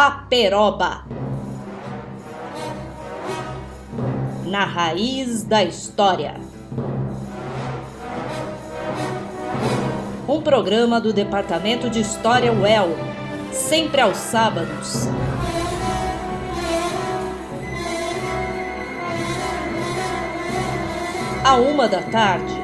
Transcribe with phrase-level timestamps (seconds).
[0.00, 1.04] Aperoba.
[4.46, 6.36] Na raiz da história.
[10.28, 12.90] Um programa do Departamento de História UEL,
[13.50, 15.08] sempre aos sábados.
[21.44, 22.54] À uma da tarde.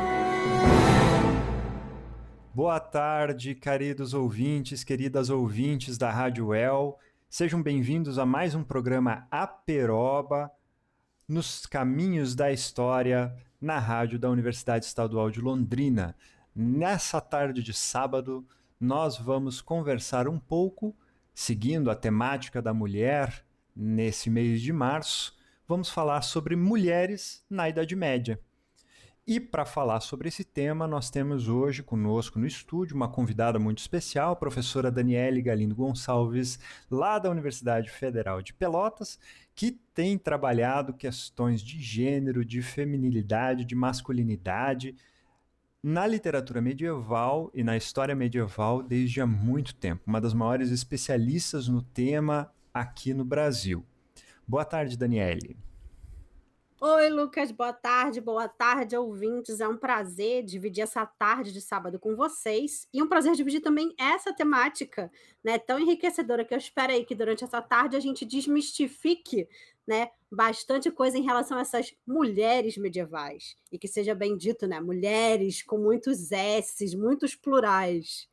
[2.55, 6.97] Boa tarde, queridos ouvintes, queridas ouvintes da Rádio UEL.
[7.37, 10.53] Sejam bem-vindos a mais um programa Aperoba,
[11.27, 16.15] nos caminhos da história, na rádio da Universidade Estadual de Londrina.
[16.55, 18.47] Nessa tarde de sábado,
[18.79, 20.95] nós vamos conversar um pouco,
[21.35, 23.45] seguindo a temática da mulher
[23.75, 28.39] nesse mês de março, vamos falar sobre mulheres na Idade Média.
[29.27, 33.79] E para falar sobre esse tema, nós temos hoje conosco no estúdio uma convidada muito
[33.79, 36.59] especial, a professora Daniele Galindo Gonçalves,
[36.91, 39.19] lá da Universidade Federal de Pelotas,
[39.55, 44.95] que tem trabalhado questões de gênero, de feminilidade, de masculinidade
[45.83, 50.03] na literatura medieval e na história medieval desde há muito tempo.
[50.07, 53.87] Uma das maiores especialistas no tema aqui no Brasil.
[54.47, 55.57] Boa tarde, Daniele.
[56.87, 59.59] Oi, Lucas, boa tarde, boa tarde, ouvintes.
[59.59, 63.95] É um prazer dividir essa tarde de sábado com vocês e um prazer dividir também
[63.99, 65.11] essa temática,
[65.43, 69.49] né, tão enriquecedora que eu espero aí que durante essa tarde a gente desmistifique,
[69.89, 74.79] né, bastante coisa em relação a essas mulheres medievais e que seja bem dito, né,
[74.79, 78.29] mulheres com muitos S's, muitos plurais.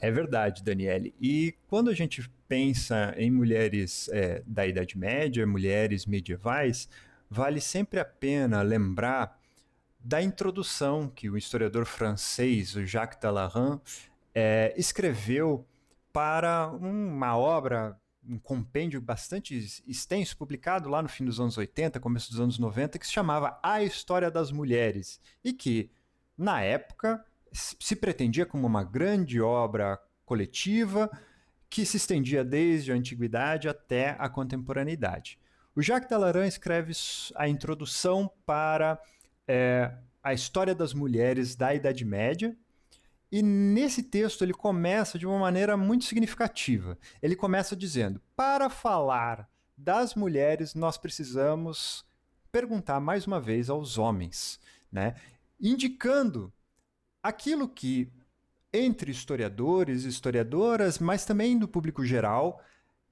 [0.00, 1.14] É verdade, Daniele.
[1.20, 6.88] E quando a gente pensa em mulheres é, da Idade Média, mulheres medievais,
[7.30, 9.38] vale sempre a pena lembrar
[10.00, 13.80] da introdução que o historiador francês Jacques Talarin
[14.34, 15.64] é, escreveu
[16.12, 19.56] para uma obra, um compêndio bastante
[19.86, 23.60] extenso, publicado lá no fim dos anos 80, começo dos anos 90, que se chamava
[23.62, 25.90] A História das Mulheres, e que,
[26.36, 31.10] na época, se pretendia como uma grande obra coletiva
[31.68, 35.38] que se estendia desde a antiguidade até a contemporaneidade.
[35.74, 36.92] O Jacques Talarin escreve
[37.36, 39.00] a introdução para
[39.46, 39.92] é,
[40.22, 42.56] a história das mulheres da Idade Média,
[43.32, 46.98] e nesse texto ele começa de uma maneira muito significativa.
[47.22, 52.04] Ele começa dizendo: para falar das mulheres, nós precisamos
[52.50, 54.58] perguntar mais uma vez aos homens,
[54.90, 55.14] né?
[55.60, 56.52] indicando
[57.22, 58.10] aquilo que,
[58.72, 62.60] entre historiadores e historiadoras, mas também do público geral,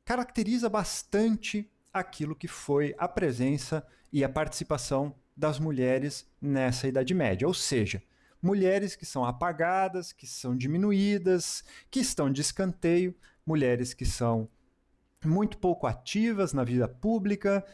[0.05, 7.47] caracteriza bastante aquilo que foi a presença e a participação das mulheres nessa Idade Média.
[7.47, 8.03] Ou seja,
[8.43, 13.15] mulheres que são apagadas, que são diminuídas, que estão de escanteio,
[13.47, 14.49] mulheres que são
[15.25, 17.65] muito pouco ativas na vida pública,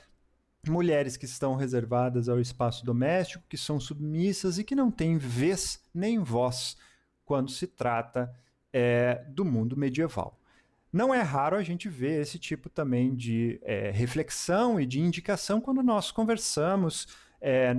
[0.66, 5.80] mulheres que estão reservadas ao espaço doméstico, que são submissas e que não têm vez
[5.92, 6.76] nem voz
[7.24, 8.34] quando se trata
[8.72, 10.38] é, do mundo medieval.
[10.94, 15.60] Não é raro a gente ver esse tipo também de é, reflexão e de indicação
[15.60, 17.08] quando nós conversamos
[17.40, 17.76] é,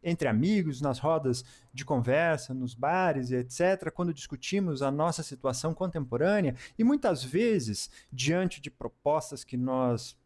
[0.00, 6.54] entre amigos, nas rodas de conversa, nos bares etc., quando discutimos a nossa situação contemporânea
[6.78, 10.16] e muitas vezes, diante de propostas que nós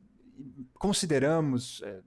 [0.75, 2.01] consideramos é,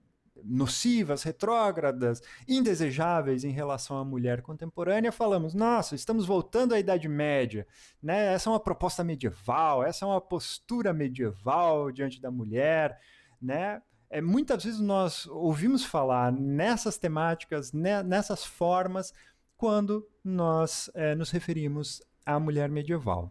[0.44, 7.66] nocivas, retrógradas, indesejáveis em relação à mulher contemporânea, falamos: nossa, estamos voltando à Idade Média,
[8.02, 8.32] né?
[8.32, 12.98] Essa é uma proposta medieval, essa é uma postura medieval diante da mulher,
[13.40, 13.82] né?
[14.08, 19.14] É, muitas vezes nós ouvimos falar nessas temáticas, né, nessas formas,
[19.56, 23.30] quando nós é, nos referimos à mulher medieval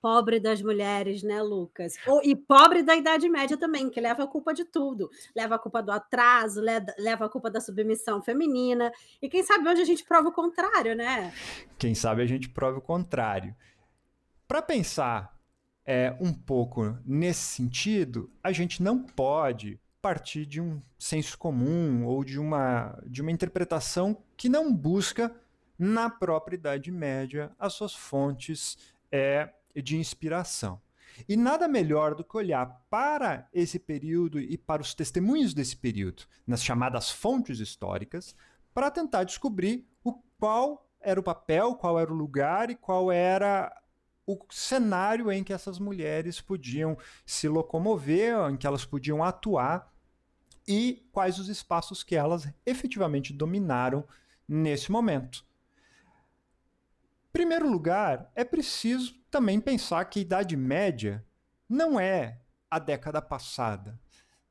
[0.00, 1.94] pobre das mulheres, né, Lucas?
[2.22, 5.10] E pobre da Idade Média também, que leva a culpa de tudo.
[5.34, 6.60] Leva a culpa do atraso,
[6.98, 8.92] leva a culpa da submissão feminina.
[9.20, 11.32] E quem sabe onde a gente prova o contrário, né?
[11.78, 13.54] Quem sabe a gente prova o contrário.
[14.48, 15.36] Para pensar
[15.86, 22.24] é, um pouco nesse sentido, a gente não pode partir de um senso comum ou
[22.24, 25.34] de uma, de uma interpretação que não busca
[25.78, 28.78] na própria Idade Média as suas fontes
[29.10, 29.50] é,
[29.82, 30.80] de inspiração.
[31.28, 36.24] E nada melhor do que olhar para esse período e para os testemunhos desse período,
[36.46, 38.34] nas chamadas fontes históricas,
[38.72, 43.74] para tentar descobrir o qual era o papel, qual era o lugar e qual era
[44.26, 46.96] o cenário em que essas mulheres podiam
[47.26, 49.92] se locomover, em que elas podiam atuar
[50.68, 54.06] e quais os espaços que elas efetivamente dominaram
[54.46, 55.44] nesse momento.
[57.32, 61.24] Primeiro lugar, é preciso também pensar que a Idade Média
[61.68, 62.40] não é
[62.70, 63.98] a década passada.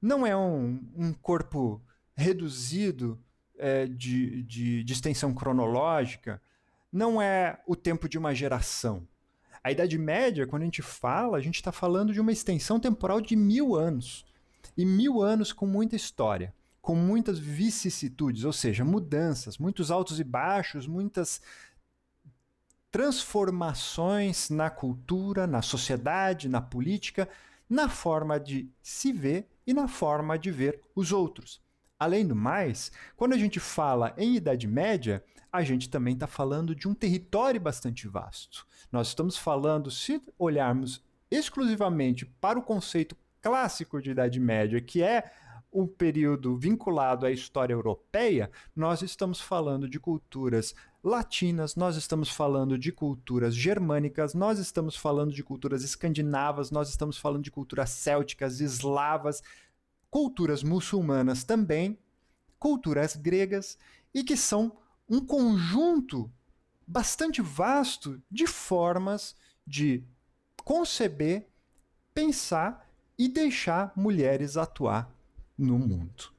[0.02, 1.82] Não é um, um corpo
[2.16, 3.22] reduzido
[3.58, 6.42] é, de, de, de extensão cronológica,
[6.92, 9.08] não é o tempo de uma geração.
[9.64, 13.20] A Idade Média, quando a gente fala, a gente está falando de uma extensão temporal
[13.20, 14.26] de mil anos.
[14.76, 20.24] E mil anos com muita história, com muitas vicissitudes, ou seja, mudanças, muitos altos e
[20.24, 21.42] baixos, muitas
[22.92, 27.30] transformações na cultura, na sociedade, na política,
[27.70, 31.62] na forma de se ver e na forma de ver os outros.
[32.00, 36.74] Além do mais, quando a gente fala em Idade Média, a gente também está falando
[36.74, 38.66] de um território bastante vasto.
[38.92, 45.32] Nós estamos falando, se olharmos exclusivamente para o conceito clássico de Idade Média, que é
[45.72, 50.74] o período vinculado à história europeia, nós estamos falando de culturas
[51.04, 57.18] latinas, nós estamos falando de culturas germânicas, nós estamos falando de culturas escandinavas, nós estamos
[57.18, 59.42] falando de culturas célticas, eslavas,
[60.10, 61.98] culturas muçulmanas também,
[62.58, 63.78] culturas gregas,
[64.14, 66.32] e que são um conjunto
[66.86, 69.36] bastante vasto de formas
[69.66, 70.04] de
[70.64, 71.48] conceber,
[72.14, 72.88] pensar
[73.18, 75.14] e deixar mulheres atuar
[75.58, 76.34] no mundo.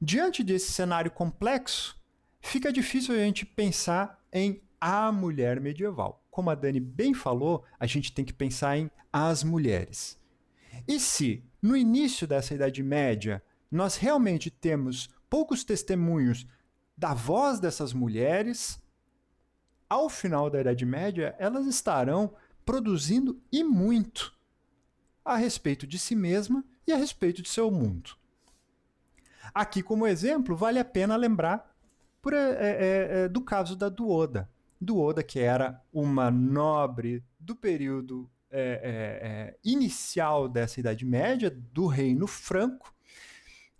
[0.00, 1.99] Diante desse cenário complexo,
[2.40, 6.24] fica difícil a gente pensar em a mulher medieval.
[6.30, 10.18] Como a Dani bem falou, a gente tem que pensar em as mulheres.
[10.86, 16.46] E se, no início dessa Idade Média, nós realmente temos poucos testemunhos
[16.96, 18.80] da voz dessas mulheres,
[19.88, 22.34] ao final da Idade Média, elas estarão
[22.64, 24.32] produzindo e muito
[25.24, 28.12] a respeito de si mesma e a respeito de seu mundo.
[29.52, 31.69] Aqui, como exemplo, vale a pena lembrar
[32.22, 34.48] por, é, é, do caso da Duoda.
[34.80, 38.28] Duoda, que era uma nobre do período
[39.64, 42.92] inicial dessa Idade Média, do Reino Franco,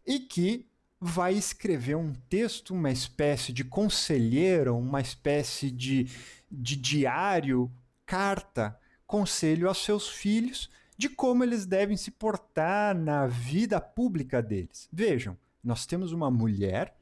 [0.07, 0.65] e que
[1.01, 6.09] vai escrever um texto, uma espécie de conselheiro, uma espécie de,
[6.49, 7.69] de diário,
[8.05, 14.87] carta, conselho aos seus filhos de como eles devem se portar na vida pública deles.
[14.93, 15.35] Vejam,
[15.65, 16.95] nós temos uma mulher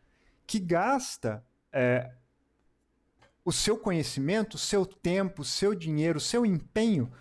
[0.49, 2.11] que gasta é,
[3.45, 7.13] o seu conhecimento, seu tempo, seu dinheiro, seu empenho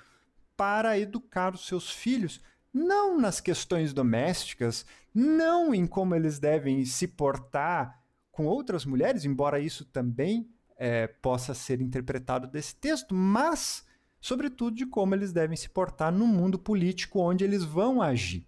[0.56, 2.42] para educar os seus filhos,
[2.74, 8.02] não nas questões domésticas, não em como eles devem se portar
[8.32, 13.86] com outras mulheres, embora isso também é, possa ser interpretado desse texto, mas
[14.22, 18.47] sobretudo de como eles devem se portar no mundo político onde eles vão agir.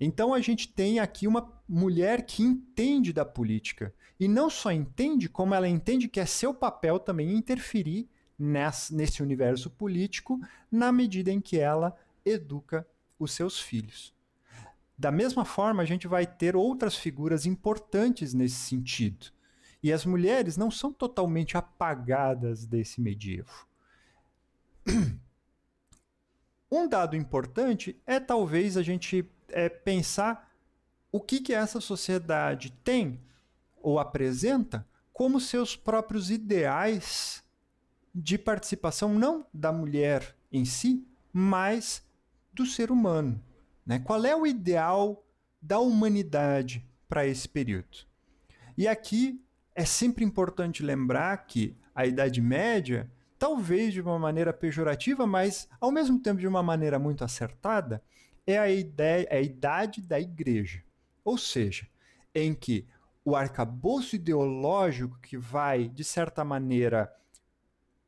[0.00, 3.92] Então a gente tem aqui uma mulher que entende da política.
[4.18, 8.08] E não só entende, como ela entende que é seu papel também interferir
[8.38, 10.40] nesse, universo político,
[10.70, 12.86] na medida em que ela educa
[13.18, 14.14] os seus filhos.
[14.96, 19.26] Da mesma forma, a gente vai ter outras figuras importantes nesse sentido.
[19.82, 23.66] E as mulheres não são totalmente apagadas desse medievo.
[26.70, 30.52] Um dado importante é talvez a gente é, pensar
[31.10, 33.20] o que, que essa sociedade tem
[33.80, 37.42] ou apresenta como seus próprios ideais
[38.14, 42.04] de participação, não da mulher em si, mas
[42.52, 43.42] do ser humano.
[43.84, 43.98] Né?
[43.98, 45.24] Qual é o ideal
[45.60, 47.98] da humanidade para esse período?
[48.76, 49.42] E aqui
[49.74, 55.92] é sempre importante lembrar que a Idade Média talvez de uma maneira pejorativa, mas ao
[55.92, 58.02] mesmo tempo de uma maneira muito acertada,
[58.52, 60.82] é a, ideia, é a idade da igreja.
[61.24, 61.86] Ou seja,
[62.34, 62.86] em que
[63.24, 67.12] o arcabouço ideológico que vai, de certa maneira,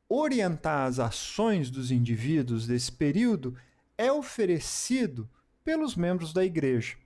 [0.08, 3.56] orientar as ações dos indivíduos desse período
[3.98, 5.28] é oferecido
[5.62, 6.96] pelos membros da igreja.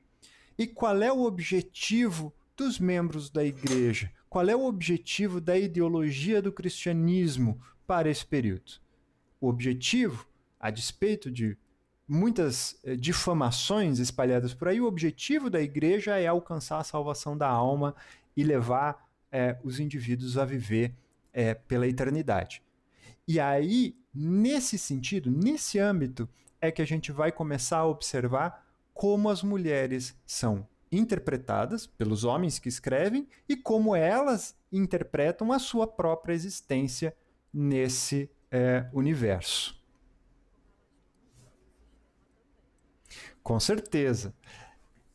[0.56, 4.12] E qual é o objetivo dos membros da igreja?
[4.28, 8.72] Qual é o objetivo da ideologia do cristianismo para esse período.
[9.40, 10.26] O objetivo,
[10.58, 11.56] a despeito de
[12.08, 17.48] muitas eh, difamações espalhadas por aí, o objetivo da igreja é alcançar a salvação da
[17.48, 17.94] alma
[18.36, 20.94] e levar eh, os indivíduos a viver
[21.32, 22.62] eh, pela eternidade.
[23.26, 26.28] E aí, nesse sentido, nesse âmbito,
[26.60, 32.58] é que a gente vai começar a observar como as mulheres são interpretadas pelos homens
[32.58, 37.16] que escrevem e como elas interpretam a sua própria existência
[37.52, 39.83] nesse é, universo.
[43.44, 44.34] Com certeza.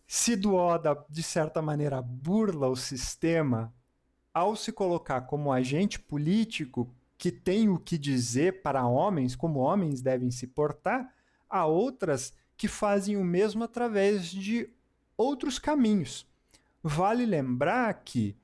[0.06, 3.74] Se Duoda, de certa maneira, burla o sistema
[4.32, 10.00] ao se colocar como agente político que tem o que dizer para homens, como homens
[10.02, 11.12] devem se portar,
[11.50, 14.70] há outras que fazem o mesmo através de
[15.18, 16.28] outros caminhos.
[16.84, 18.38] Vale lembrar que,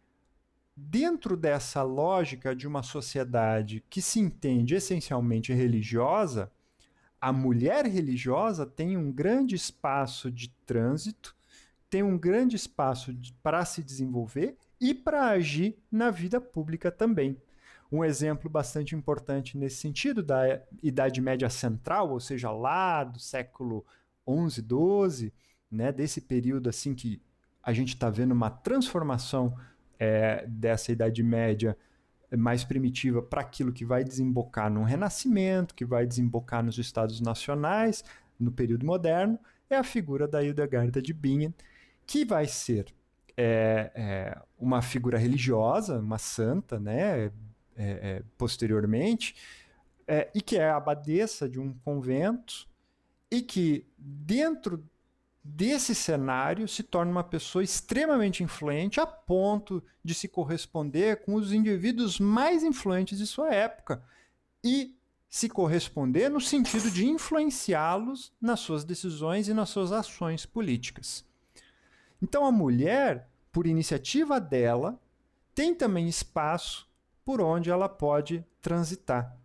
[0.76, 6.52] dentro dessa lógica de uma sociedade que se entende essencialmente religiosa,
[7.20, 11.36] a mulher religiosa tem um grande espaço de trânsito,
[11.90, 17.38] tem um grande espaço para se desenvolver e para agir na vida pública também.
[17.92, 23.86] Um exemplo bastante importante nesse sentido da Idade Média Central, ou seja, lá do século
[24.28, 25.34] 11, 12,
[25.72, 27.22] né, desse período assim que
[27.62, 29.58] a gente está vendo uma transformação
[29.98, 31.78] é, dessa Idade Média
[32.38, 38.04] mais primitiva para aquilo que vai desembocar no Renascimento, que vai desembocar nos Estados Nacionais,
[38.40, 39.40] no período moderno,
[39.70, 41.54] é a figura da Hildegarda de Bingen,
[42.06, 42.94] que vai ser
[43.38, 47.32] é, é, uma figura religiosa, uma santa, né, é,
[47.78, 49.36] é posteriormente,
[50.08, 52.68] é, e que é abadesa de um convento,
[53.32, 54.84] e que dentro
[55.48, 61.54] desse cenário se torna uma pessoa extremamente influente a ponto de se corresponder com os
[61.54, 64.04] indivíduos mais influentes de sua época
[64.64, 64.98] e
[65.30, 71.24] se corresponder no sentido de influenciá-los nas suas decisões e nas suas ações políticas.
[72.20, 75.00] Então a mulher, por iniciativa dela,
[75.54, 76.90] tem também espaço
[77.24, 79.38] por onde ela pode transitar.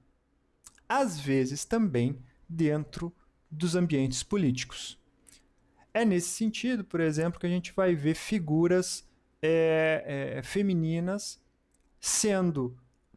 [0.88, 3.12] Às vezes também dentro
[3.50, 5.00] dos ambientes políticos.
[5.93, 9.09] É nesse sentido, por exemplo, que a gente vai ver figuras
[9.43, 11.41] é, é, femininas
[11.99, 12.77] sendo,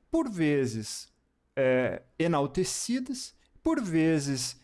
[0.09, 1.11] por vezes,
[1.55, 4.59] é, enaltecidas, por vezes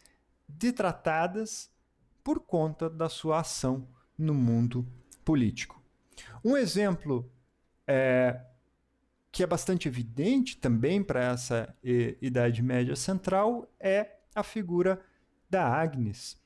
[0.47, 1.71] detratadas
[2.23, 3.87] por conta da sua ação
[4.17, 4.85] no mundo
[5.23, 5.81] político.
[6.43, 7.31] Um exemplo
[7.87, 8.41] é,
[9.31, 14.99] que é bastante evidente também para essa Idade Média Central é a figura
[15.49, 16.39] da Agnes,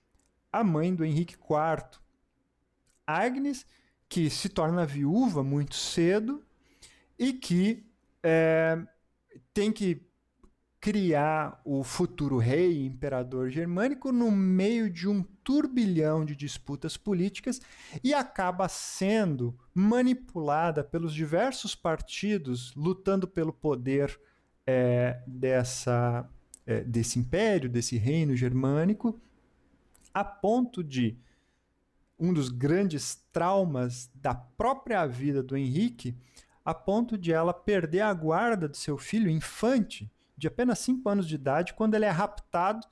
[0.54, 2.00] a mãe do Henrique IV.
[3.06, 3.66] Agnes,
[4.08, 6.46] que se torna viúva muito cedo
[7.18, 7.86] e que
[8.22, 8.80] é,
[9.54, 10.06] tem que
[10.80, 17.62] criar o futuro rei imperador germânico no meio de um turbilhão de disputas políticas
[18.04, 24.20] e acaba sendo manipulada pelos diversos partidos lutando pelo poder
[24.68, 26.30] é, dessa
[26.66, 29.20] é, desse império, desse reino germânico,
[30.14, 31.18] a ponto de
[32.20, 36.16] um dos grandes traumas da própria vida do Henrique,
[36.64, 41.28] a ponto de ela perder a guarda do seu filho infante, de apenas 5 anos
[41.28, 42.88] de idade, quando ele é raptado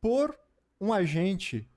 [0.00, 0.38] por
[0.80, 1.68] um agente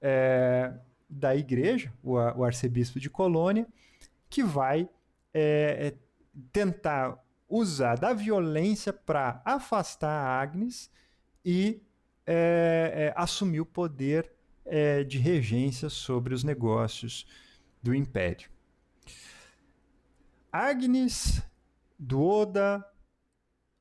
[0.00, 0.72] é,
[1.08, 3.66] da igreja, o, o, arcebispo de Colônia,
[4.28, 4.88] que vai
[5.34, 5.94] é, é
[6.52, 10.90] tentar usar da violência para afastar a Agnes
[11.44, 11.80] e
[12.26, 14.30] é, é, assumir o poder
[14.64, 17.26] é, de regência sobre os negócios
[17.82, 18.50] do império.
[20.50, 21.42] Agnes,
[21.98, 22.84] Duoda,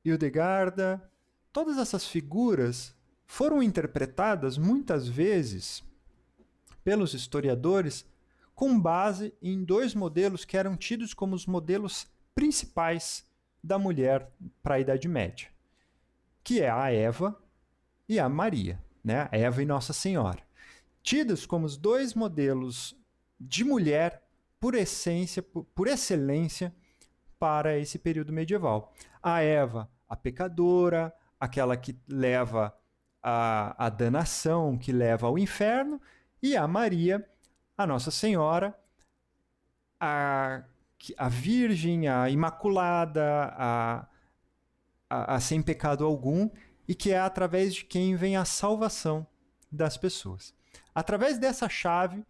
[0.03, 1.09] Hildegarda,
[1.51, 5.83] todas essas figuras foram interpretadas muitas vezes
[6.83, 8.05] pelos historiadores
[8.53, 13.25] com base em dois modelos que eram tidos como os modelos principais
[13.63, 14.29] da mulher
[14.61, 15.49] para a Idade Média,
[16.43, 17.35] que é a Eva
[18.07, 19.27] e a Maria, né?
[19.31, 20.39] Eva e Nossa Senhora,
[21.01, 22.95] tidas como os dois modelos
[23.39, 24.23] de mulher
[24.59, 26.73] por essência, por, por excelência
[27.37, 28.93] para esse período medieval.
[29.21, 32.75] A Eva, a pecadora, aquela que leva
[33.21, 36.01] a, a danação, que leva ao inferno,
[36.41, 37.27] e a Maria,
[37.77, 38.77] a Nossa Senhora,
[39.99, 40.63] a
[41.17, 44.07] a Virgem, a Imaculada, a,
[45.09, 46.49] a, a sem pecado algum,
[46.87, 49.25] e que é através de quem vem a salvação
[49.71, 50.53] das pessoas.
[50.93, 52.25] Através dessa chave,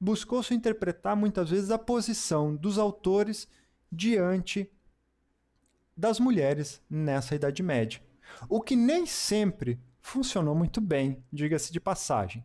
[0.00, 3.48] buscou-se interpretar muitas vezes a posição dos autores
[3.90, 4.70] diante
[5.96, 8.00] das mulheres nessa Idade Média.
[8.48, 12.44] O que nem sempre funcionou muito bem, diga-se de passagem.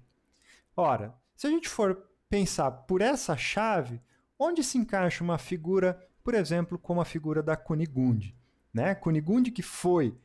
[0.75, 4.01] Ora, se a gente for pensar por essa chave,
[4.45, 8.35] Onde se encaixa uma figura, por exemplo, como a figura da Cunigunde?
[8.73, 8.93] Né?
[8.93, 10.17] Cunigunde que foi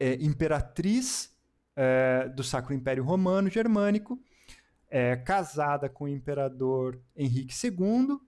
[0.00, 1.30] é, imperatriz
[1.76, 4.18] é, do Sacro Império Romano Germânico,
[4.88, 8.18] é, casada com o imperador Henrique II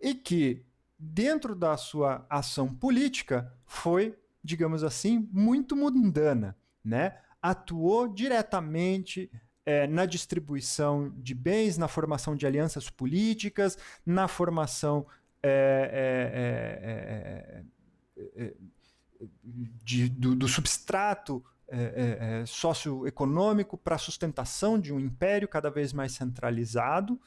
[0.00, 0.66] e que,
[0.98, 6.56] dentro da sua ação política, foi, digamos assim, muito mundana.
[6.84, 7.16] Né?
[7.40, 9.30] Atuou diretamente
[9.64, 15.06] é, na distribuição de bens, na formação de alianças políticas, na formação
[15.42, 17.62] é,
[18.16, 18.75] é, é, é, é
[19.42, 25.92] de, do, do, substrato é, é, socioeconômico para a sustentação de um império cada vez
[25.92, 27.20] mais centralizado,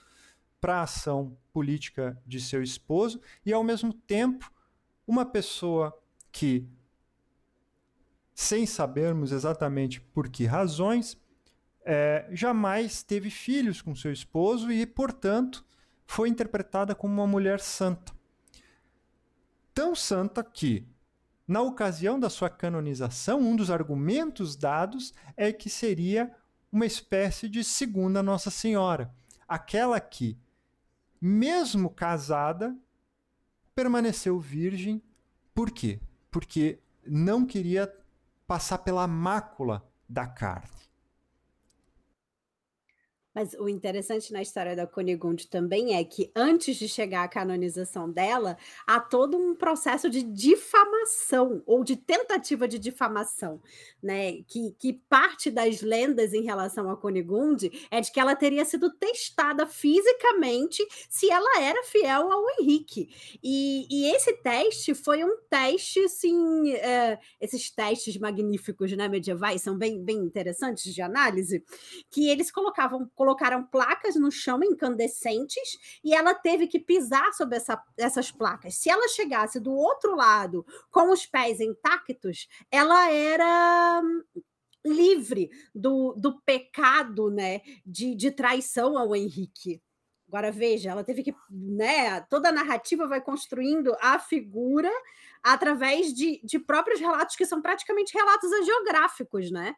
[0.62, 4.52] para a ação política de seu esposo, e ao mesmo tempo
[5.08, 5.98] uma pessoa
[6.32, 6.68] que,
[8.34, 11.18] sem sabermos exatamente por que razões,
[11.84, 15.66] é, jamais teve filhos com seu esposo e, portanto,
[16.06, 18.14] foi interpretada como uma mulher santa.
[19.74, 20.86] Tão santa que,
[21.50, 26.32] na ocasião da sua canonização, um dos argumentos dados é que seria
[26.72, 29.12] uma espécie de segunda Nossa Senhora,
[29.48, 30.38] aquela que,
[31.20, 32.78] mesmo casada,
[33.74, 35.02] permaneceu virgem.
[35.52, 36.00] Por quê?
[36.30, 37.92] Porque não queria
[38.46, 40.70] passar pela mácula da carne.
[43.40, 48.12] Mas o interessante na história da Cunigunde também é que antes de chegar à canonização
[48.12, 53.62] dela, há todo um processo de difamação ou de tentativa de difamação,
[54.04, 54.42] né?
[54.46, 58.92] Que, que parte das lendas em relação a Cunigunde é de que ela teria sido
[58.92, 63.08] testada fisicamente se ela era fiel ao Henrique.
[63.42, 69.78] E, e esse teste foi um teste, assim, é, esses testes magníficos, né, medievais, são
[69.78, 71.64] bem, bem interessantes de análise,
[72.12, 77.82] que eles colocavam colocaram placas no chão incandescentes e ela teve que pisar sobre essa,
[77.96, 78.76] essas placas.
[78.76, 84.02] Se ela chegasse do outro lado com os pés intactos, ela era
[84.84, 89.80] livre do, do pecado né, de, de traição ao Henrique.
[90.28, 92.22] Agora veja, ela teve que, né?
[92.22, 94.92] Toda a narrativa vai construindo a figura
[95.44, 99.76] através de, de próprios relatos que são praticamente relatos geográficos, né?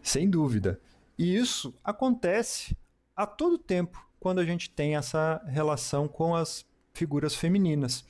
[0.00, 0.80] Sem dúvida.
[1.18, 2.76] E isso acontece
[3.16, 8.04] a todo tempo quando a gente tem essa relação com as figuras femininas.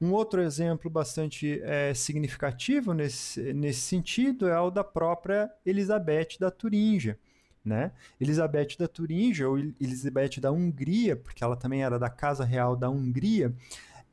[0.00, 6.50] Um outro exemplo bastante é, significativo nesse, nesse sentido é o da própria Elizabeth da
[6.50, 7.18] Turíngia.
[7.64, 7.92] Né?
[8.20, 12.88] Elizabeth da Turíngia, ou Elizabeth da Hungria, porque ela também era da Casa Real da
[12.88, 13.54] Hungria,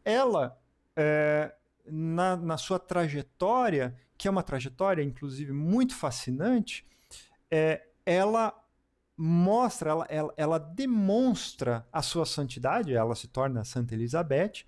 [0.03, 0.59] ela,
[0.95, 1.53] é,
[1.85, 6.85] na, na sua trajetória, que é uma trajetória, inclusive, muito fascinante,
[7.49, 8.53] é, ela
[9.17, 14.65] mostra, ela, ela, ela, demonstra a sua santidade, ela se torna Santa Elizabeth,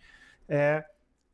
[0.48, 0.86] é,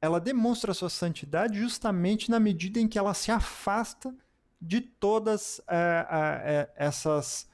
[0.02, 4.14] ela demonstra a sua santidade justamente na medida em que ela se afasta
[4.60, 7.50] de todas é, é, essas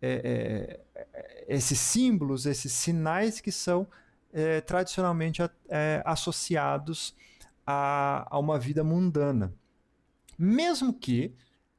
[0.00, 3.86] é, é, esses símbolos, esses sinais que são
[4.32, 5.40] é, tradicionalmente
[6.04, 7.14] associados
[7.66, 9.54] a, a uma vida mundana.
[10.38, 11.34] Mesmo que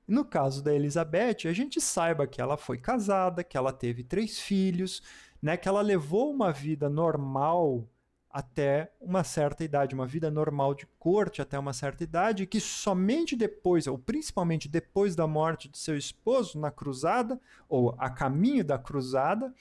[0.07, 4.39] no caso da Elizabeth, a gente saiba que ela foi casada, que ela teve três
[4.39, 5.01] filhos,
[5.41, 7.87] né, que ela levou uma vida normal
[8.29, 13.35] até uma certa idade, uma vida normal de corte até uma certa idade, que somente
[13.35, 18.77] depois, ou principalmente depois da morte de seu esposo na cruzada, ou a caminho da
[18.77, 19.53] cruzada,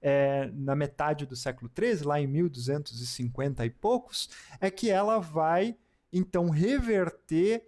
[0.00, 5.76] é, na metade do século XIII, lá em 1250 e poucos, é que ela vai
[6.12, 7.64] então reverter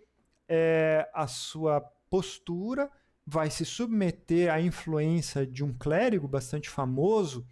[0.49, 1.81] é, a sua
[2.15, 2.89] postura,
[3.27, 7.45] vai se submeter à influência de um clérigo bastante famoso,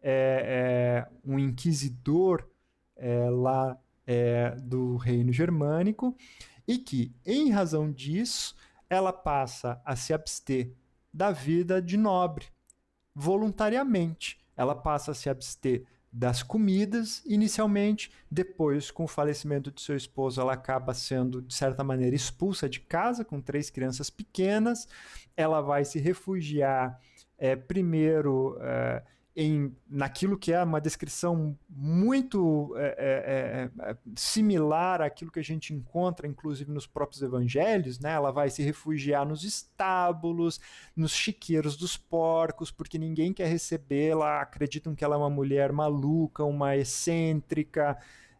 [0.00, 2.48] é, é, um inquisidor
[2.94, 6.16] é, lá é, do reino germânico,
[6.64, 8.54] e que, em razão disso,
[8.88, 10.72] ela passa a se abster
[11.12, 12.46] da vida de nobre,
[13.12, 14.38] voluntariamente.
[14.56, 15.84] Ela passa a se abster
[16.16, 21.82] das comidas inicialmente, depois, com o falecimento de seu esposo, ela acaba sendo, de certa
[21.82, 24.86] maneira, expulsa de casa com três crianças pequenas.
[25.36, 27.00] Ela vai se refugiar
[27.36, 29.02] é, primeiro é,
[29.36, 35.44] em, naquilo que é uma descrição muito é, é, é, é, similar àquilo que a
[35.44, 38.12] gente encontra, inclusive, nos próprios evangelhos, né?
[38.12, 40.60] Ela vai se refugiar nos estábulos,
[40.94, 46.44] nos chiqueiros dos porcos, porque ninguém quer recebê-la, acreditam que ela é uma mulher maluca,
[46.44, 47.98] uma excêntrica,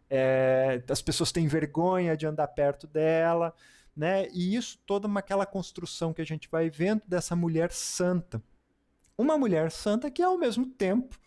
[0.09, 3.53] é, as pessoas têm vergonha de andar perto dela,
[3.93, 4.29] né?
[4.31, 8.41] E isso toda uma, aquela construção que a gente vai vendo dessa mulher santa
[9.17, 11.17] uma mulher santa que é ao mesmo tempo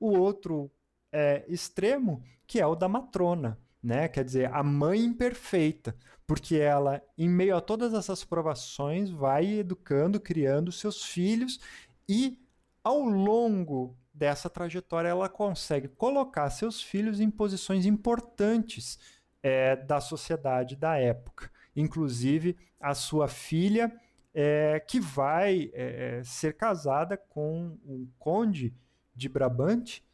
[0.00, 0.70] o outro
[1.12, 4.08] é, extremo, que é o da matrona, né?
[4.08, 10.20] Quer dizer, a mãe imperfeita, porque ela, em meio a todas essas provações, vai educando,
[10.20, 11.60] criando seus filhos
[12.08, 12.38] e
[12.82, 18.98] ao longo dessa trajetória ela consegue colocar seus filhos em posições importantes
[19.42, 23.92] é, da sociedade da época, inclusive a sua filha
[24.40, 28.72] é, que vai é, ser casada com um conde
[29.12, 30.06] de Brabante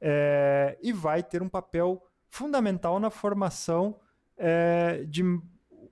[0.00, 4.00] é, e vai ter um papel fundamental na formação
[4.36, 5.22] é, de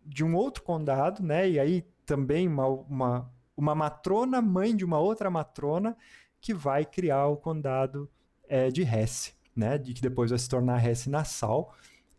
[0.04, 1.48] de um outro condado, né?
[1.50, 5.94] E aí também uma, uma, uma matrona, mãe de uma outra matrona,
[6.40, 8.10] que vai criar o condado
[8.48, 9.76] é, de Hesse, né?
[9.76, 11.74] De que depois vai se tornar Hesse Nassau.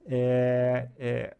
[0.05, 1.35] É,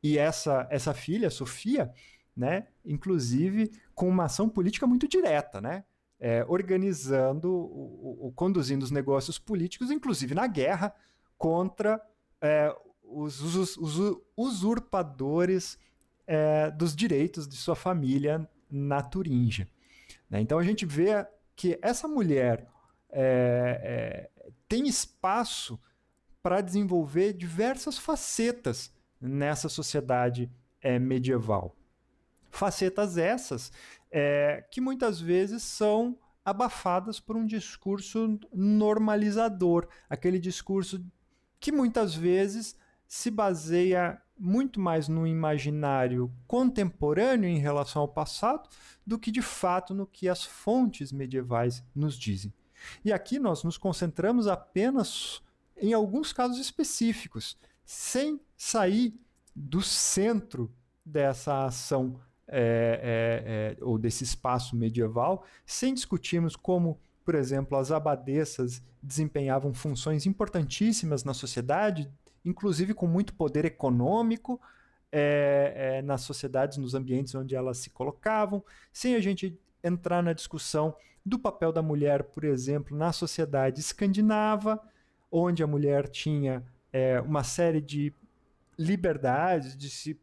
[0.00, 1.92] e essa, essa filha, Sofia,
[2.38, 2.68] né?
[2.84, 5.84] Inclusive com uma ação política muito direta, né?
[6.20, 10.92] É, organizando, o, o, conduzindo os negócios políticos, inclusive na guerra
[11.36, 12.00] contra
[12.40, 12.74] é,
[13.04, 15.78] os, os, os, usurpadores
[16.26, 19.68] é, dos direitos de sua família na Turíngia.
[20.28, 20.40] Né?
[20.40, 21.24] Então a gente vê
[21.54, 22.68] que essa mulher
[23.10, 25.78] é, é, tem espaço
[26.42, 31.77] para desenvolver diversas facetas nessa sociedade é, medieval.
[32.50, 33.72] Facetas essas
[34.10, 41.04] é, que muitas vezes são abafadas por um discurso normalizador, aquele discurso
[41.60, 48.68] que muitas vezes se baseia muito mais no imaginário contemporâneo em relação ao passado
[49.06, 52.52] do que de fato no que as fontes medievais nos dizem.
[53.04, 55.42] E aqui nós nos concentramos apenas
[55.76, 59.14] em alguns casos específicos, sem sair
[59.54, 60.72] do centro
[61.04, 67.92] dessa ação é, é, é, ou desse espaço medieval, sem discutirmos como, por exemplo, as
[67.92, 72.10] abadesas desempenhavam funções importantíssimas na sociedade,
[72.44, 74.60] inclusive com muito poder econômico
[75.12, 80.32] é, é, nas sociedades, nos ambientes onde elas se colocavam, sem a gente entrar na
[80.32, 84.80] discussão do papel da mulher, por exemplo, na sociedade escandinava,
[85.30, 88.12] onde a mulher tinha é, uma série de
[88.78, 90.18] liberdades de se,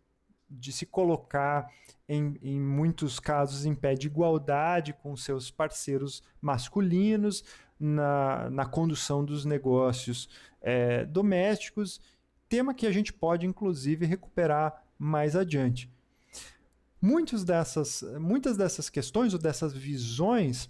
[0.49, 1.69] de se colocar
[2.08, 7.43] em, em muitos casos, em pé de igualdade com seus parceiros masculinos
[7.79, 10.29] na, na condução dos negócios
[10.62, 11.99] é, domésticos,
[12.47, 15.91] tema que a gente pode, inclusive, recuperar mais adiante.
[17.01, 20.69] Muitas dessas, muitas dessas questões ou dessas visões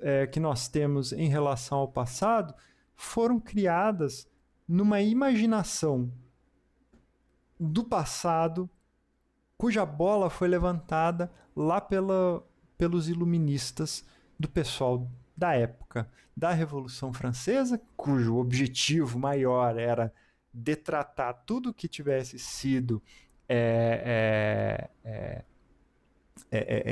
[0.00, 2.54] é, que nós temos em relação ao passado
[2.94, 4.28] foram criadas
[4.66, 6.10] numa imaginação
[7.58, 8.70] do passado
[9.60, 12.42] cuja bola foi levantada lá pela,
[12.78, 14.02] pelos iluministas
[14.38, 20.14] do pessoal da época da Revolução Francesa, cujo objetivo maior era
[20.50, 23.02] detratar tudo que tivesse sido
[23.46, 25.44] é, é,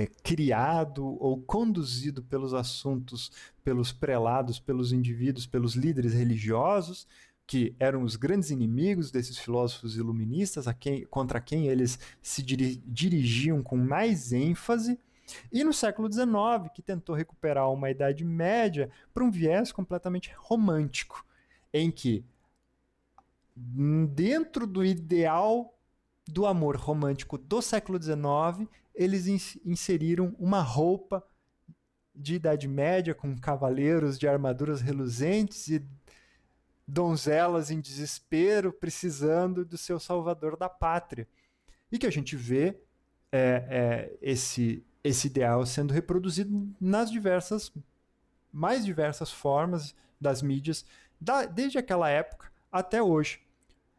[0.02, 3.32] é, criado ou conduzido pelos assuntos,
[3.64, 7.08] pelos prelados, pelos indivíduos, pelos líderes religiosos,
[7.48, 13.62] que eram os grandes inimigos desses filósofos iluministas, quem, contra quem eles se diri dirigiam
[13.62, 15.00] com mais ênfase,
[15.50, 21.24] e no século XIX, que tentou recuperar uma Idade Média para um viés completamente romântico,
[21.72, 22.22] em que,
[23.56, 25.74] dentro do ideal
[26.26, 29.26] do amor romântico do século XIX, eles
[29.64, 31.24] inseriram uma roupa
[32.14, 35.82] de Idade Média com cavaleiros de armaduras reluzentes e
[36.88, 41.28] donzelas em desespero, precisando do seu salvador da pátria.
[41.92, 42.80] E que a gente vê
[43.30, 47.70] é, é, esse, esse ideal sendo reproduzido nas diversas,
[48.50, 50.86] mais diversas formas das mídias,
[51.20, 53.42] da, desde aquela época até hoje.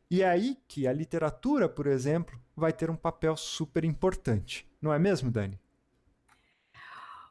[0.10, 4.67] E é aí que a literatura, por exemplo, vai ter um papel super importante.
[4.82, 5.60] Não é mesmo, Dani?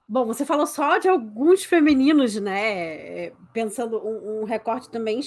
[0.07, 3.31] Bom, você falou só de alguns femininos, né?
[3.53, 5.21] Pensando um, um recorte também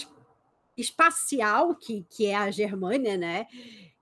[0.77, 3.47] espacial, que, que é a Germânia, né?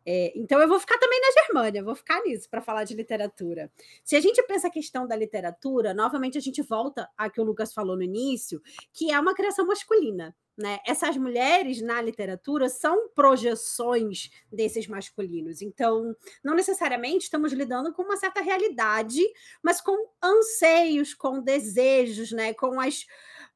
[0.05, 3.71] É, então eu vou ficar também na Germânia, vou ficar nisso para falar de literatura.
[4.03, 7.43] Se a gente pensa a questão da literatura, novamente a gente volta a que o
[7.43, 10.35] Lucas falou no início, que é uma criação masculina.
[10.57, 10.79] Né?
[10.85, 15.61] Essas mulheres na literatura são projeções desses masculinos.
[15.61, 19.21] Então, não necessariamente estamos lidando com uma certa realidade,
[19.63, 22.53] mas com anseios, com desejos, né?
[22.53, 23.05] com as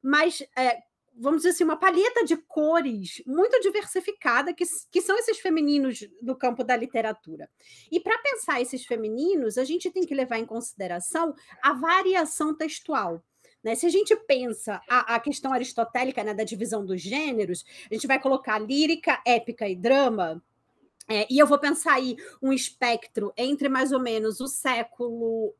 [0.02, 0.40] mais.
[0.56, 0.78] É,
[1.16, 6.36] vamos dizer assim, uma palheta de cores muito diversificada, que, que são esses femininos do
[6.36, 7.48] campo da literatura.
[7.90, 13.24] E para pensar esses femininos, a gente tem que levar em consideração a variação textual.
[13.62, 13.74] Né?
[13.74, 18.06] Se a gente pensa a, a questão aristotélica né, da divisão dos gêneros, a gente
[18.06, 20.42] vai colocar lírica, épica e drama
[21.06, 25.54] é, e eu vou pensar aí um espectro entre mais ou menos o século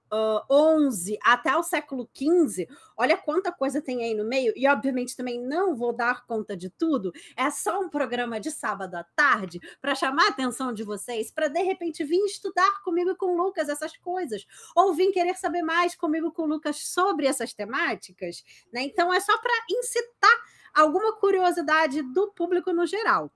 [0.91, 2.67] XI uh, até o século XV.
[2.97, 4.55] Olha quanta coisa tem aí no meio.
[4.57, 7.13] E, obviamente, também não vou dar conta de tudo.
[7.37, 11.49] É só um programa de sábado à tarde para chamar a atenção de vocês, para
[11.49, 15.63] de repente vir estudar comigo e com o Lucas essas coisas, ou vir querer saber
[15.63, 18.43] mais comigo com o Lucas sobre essas temáticas.
[18.73, 18.83] Né?
[18.85, 20.39] Então, é só para incitar
[20.73, 23.31] alguma curiosidade do público no geral.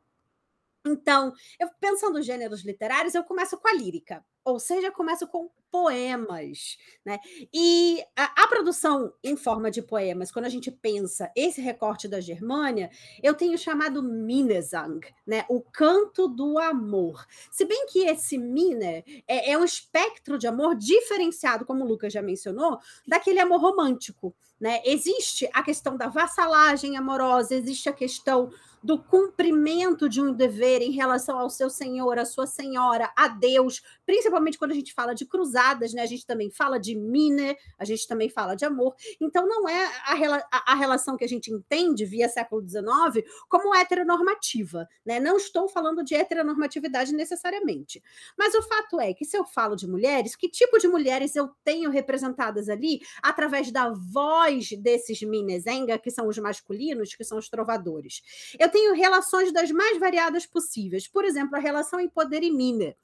[0.92, 6.78] Então, eu pensando gêneros literários, eu começo com a lírica, ou seja, começo com poemas,
[7.04, 7.18] né?
[7.52, 12.20] E a, a, produção em forma de poemas, quando a gente pensa esse recorte da
[12.20, 12.90] Germânia,
[13.22, 15.44] eu tenho chamado Minnesang, né?
[15.48, 17.26] O canto do amor.
[17.50, 22.12] Se bem que esse Mine é, é um espectro de amor diferenciado, como o Lucas
[22.12, 24.80] já mencionou, daquele amor romântico, né?
[24.84, 28.50] Existe a questão da vassalagem amorosa, existe a questão
[28.82, 33.82] do cumprimento de um dever em relação ao seu senhor, à sua senhora, a Deus,
[34.06, 36.02] principalmente quando a gente fala de cruzadas, né?
[36.02, 38.94] A gente também fala de mine, a gente também fala de amor.
[39.20, 43.74] Então, não é a, a, a relação que a gente entende via século XIX como
[43.74, 45.18] heteronormativa, né?
[45.20, 48.02] Não estou falando de heteronormatividade necessariamente.
[48.36, 51.50] Mas o fato é que, se eu falo de mulheres, que tipo de mulheres eu
[51.64, 57.48] tenho representadas ali através da voz desses minesenga, que são os masculinos, que são os
[57.48, 58.22] trovadores?
[58.58, 61.08] Eu eu tenho relações das mais variadas possíveis.
[61.08, 62.94] Por exemplo, a relação em poder e mina.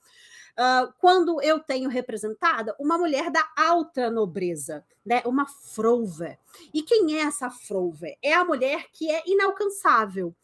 [0.56, 5.20] Uh, quando eu tenho representada uma mulher da alta nobreza, né?
[5.24, 6.38] uma frouve.
[6.72, 8.16] E quem é essa frouve?
[8.22, 10.34] É a mulher que é inalcançável.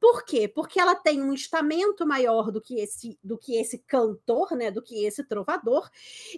[0.00, 0.48] Por quê?
[0.48, 4.82] Porque ela tem um estamento maior do que esse do que esse cantor, né, do
[4.82, 5.88] que esse trovador,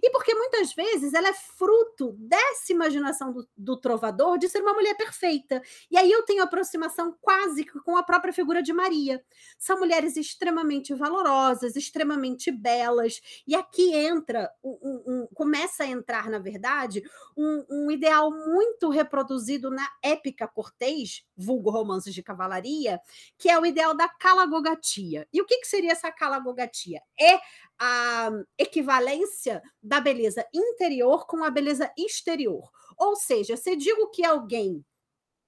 [0.03, 4.75] e porque muitas vezes ela é fruto dessa imaginação do, do trovador de ser uma
[4.75, 5.63] mulher perfeita.
[5.91, 9.23] E aí eu tenho aproximação quase com a própria figura de Maria.
[9.59, 16.29] São mulheres extremamente valorosas, extremamente belas, e aqui entra um, um, um, começa a entrar,
[16.29, 17.03] na verdade,
[17.37, 23.01] um, ideal muito reproduzido na épica cortês, vulgo romances de cavalaria,
[23.37, 25.27] que é o ideal da calagogatia.
[25.33, 27.03] E o que, que seria essa calagogatia?
[27.21, 27.39] É
[27.79, 32.71] a equivalência da beleza interior com a beleza exterior.
[32.97, 34.85] Ou seja, se digo que alguém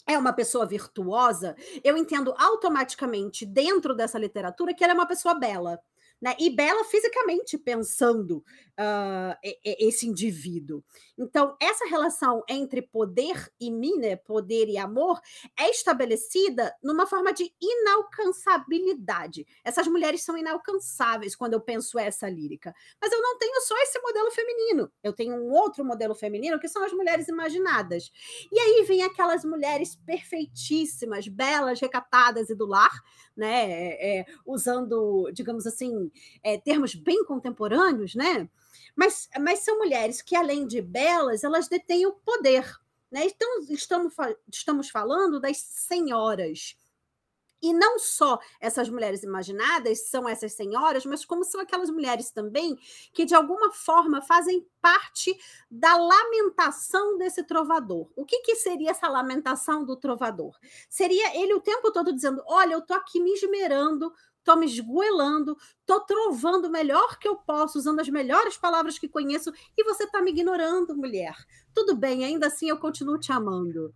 [0.06, 5.34] é uma pessoa virtuosa, eu entendo automaticamente dentro dessa literatura que ela é uma pessoa
[5.34, 5.80] bela
[6.20, 6.34] né?
[6.38, 8.44] e bela fisicamente pensando
[8.78, 10.82] uh, esse indivíduo.
[11.18, 15.20] Então, essa relação entre poder e mine, poder e amor,
[15.58, 19.46] é estabelecida numa forma de inalcançabilidade.
[19.64, 22.74] Essas mulheres são inalcançáveis quando eu penso essa lírica.
[23.00, 26.68] Mas eu não tenho só esse modelo feminino, eu tenho um outro modelo feminino que
[26.68, 28.10] são as mulheres imaginadas.
[28.50, 32.92] E aí vem aquelas mulheres perfeitíssimas, belas, recatadas e do lar,
[33.36, 33.70] né?
[33.70, 36.03] É, é usando, digamos assim,
[36.42, 38.48] é, termos bem contemporâneos, né?
[38.96, 42.64] Mas, mas são mulheres que, além de belas, elas detêm o poder.
[43.10, 43.26] Né?
[43.26, 44.14] Então, estamos,
[44.52, 46.76] estamos falando das senhoras.
[47.64, 52.76] E não só essas mulheres imaginadas são essas senhoras, mas como são aquelas mulheres também
[53.10, 55.34] que, de alguma forma, fazem parte
[55.70, 58.12] da lamentação desse trovador.
[58.14, 60.54] O que, que seria essa lamentação do trovador?
[60.90, 64.12] Seria ele o tempo todo dizendo: Olha, eu estou aqui me esmerando
[64.44, 69.08] estou me esgoelando, estou trovando o melhor que eu posso, usando as melhores palavras que
[69.08, 71.34] conheço, e você está me ignorando, mulher.
[71.74, 73.92] Tudo bem, ainda assim eu continuo te amando.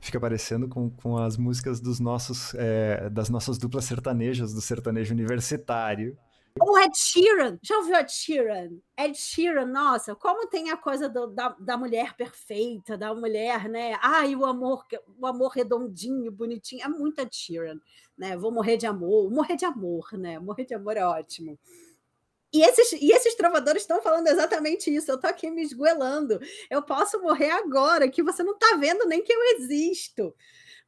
[0.00, 5.14] Fica parecendo com, com as músicas dos nossos, é, das nossas duplas sertanejas, do sertanejo
[5.14, 6.16] universitário.
[6.60, 8.78] O Ed Sheeran, já ouviu Ed Sheeran?
[8.96, 13.98] Ed Sheeran, nossa, como tem a coisa do, da, da mulher perfeita, da mulher, né?
[14.00, 14.86] Ai, o amor,
[15.18, 17.80] o amor redondinho, bonitinho, é muito Ed Sheeran,
[18.16, 18.36] né?
[18.36, 20.38] Vou morrer de amor, morrer de amor, né?
[20.38, 21.58] Morrer de amor é ótimo.
[22.52, 25.10] E esses, e esses trovadores estão falando exatamente isso.
[25.10, 26.38] Eu tô aqui me esgoelando.
[26.70, 30.32] Eu posso morrer agora, que você não tá vendo nem que eu existo.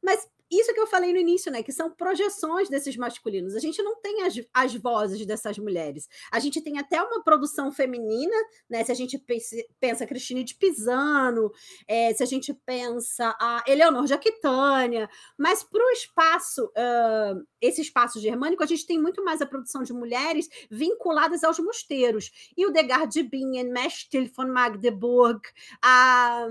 [0.01, 1.61] Mas isso que eu falei no início, né?
[1.61, 3.55] Que são projeções desses masculinos.
[3.55, 6.07] A gente não tem as, as vozes dessas mulheres.
[6.31, 8.35] A gente tem até uma produção feminina,
[8.69, 8.83] né?
[8.83, 11.51] Se a gente pensa, pensa Cristine de Pisano,
[11.87, 17.81] é, se a gente pensa a Eleonor de Aquitânia, mas para o espaço, uh, esse
[17.81, 22.31] espaço germânico, a gente tem muito mais a produção de mulheres vinculadas aos mosteiros.
[22.55, 25.41] E o Degar de Bingen, Mestil von Magdeburg,
[25.83, 26.47] a,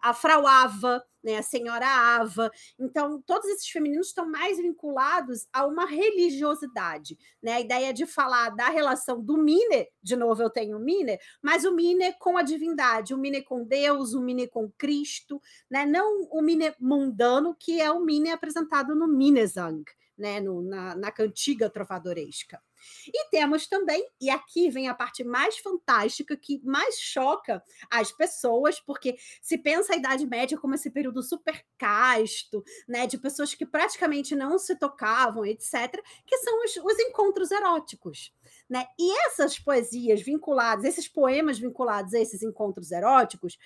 [0.00, 2.50] a Frau Ava, né, a senhora Ava.
[2.78, 7.52] Então, todos esses femininos estão mais vinculados a uma religiosidade, né?
[7.54, 11.64] A ideia de falar da relação do Mine, de novo eu tenho o Mine, mas
[11.64, 15.86] o Mine com a divindade, o Mine com Deus, o Mine com Cristo, né?
[15.86, 19.84] Não o Mine mundano, que é o Mine apresentado no Minnesang,
[20.16, 22.60] né, no, na, na cantiga trovadoresca.
[23.08, 28.80] E temos também, e aqui vem a parte mais fantástica, que mais choca as pessoas,
[28.80, 33.66] porque se pensa a Idade Média como esse período super casto, né, de pessoas que
[33.66, 38.32] praticamente não se tocavam, etc., que são os, os encontros eróticos.
[38.68, 38.86] Né?
[38.98, 43.58] E essas poesias vinculadas, esses poemas vinculados a esses encontros eróticos,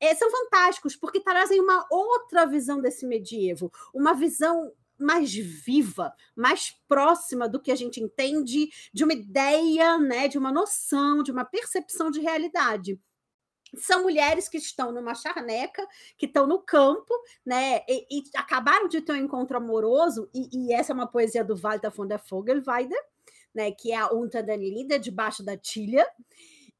[0.00, 4.72] é, são fantásticos, porque trazem uma outra visão desse medievo, uma visão
[5.04, 10.50] mais viva, mais próxima do que a gente entende de uma ideia, né, de uma
[10.52, 12.98] noção, de uma percepção de realidade
[13.76, 15.86] são mulheres que estão numa charneca,
[16.16, 17.12] que estão no campo,
[17.44, 17.80] né?
[17.88, 21.56] E, e, acabaram de ter um encontro amoroso, e, e essa é uma poesia do
[21.56, 22.94] Walter von der Vogelweide,
[23.54, 23.70] né?
[23.72, 26.06] Que é a Unta den Lieder, debaixo da tilha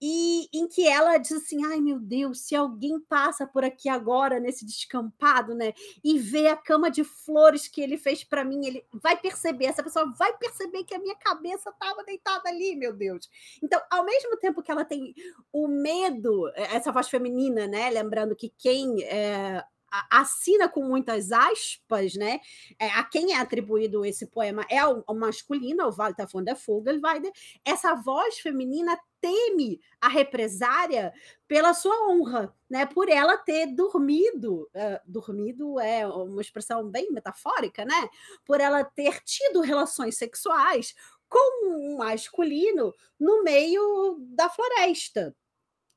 [0.00, 4.40] e em que ela diz assim: ai meu Deus, se alguém passa por aqui agora
[4.40, 8.84] nesse descampado, né, e vê a cama de flores que ele fez para mim, ele
[8.92, 13.28] vai perceber, essa pessoa vai perceber que a minha cabeça estava deitada ali, meu Deus.
[13.62, 15.14] Então, ao mesmo tempo que ela tem
[15.52, 19.64] o medo, essa voz feminina, né, lembrando que quem é,
[20.10, 22.40] assina com muitas aspas, né?
[22.78, 26.56] É, a quem é atribuído esse poema é o, o masculino, o Walter von der
[26.56, 27.30] Vogelweide.
[27.64, 31.12] Essa voz feminina teme a represária
[31.48, 32.84] pela sua honra, né?
[32.84, 38.08] Por ela ter dormido, uh, dormido é uma expressão bem metafórica, né?
[38.44, 40.94] Por ela ter tido relações sexuais
[41.28, 45.34] com um masculino no meio da floresta.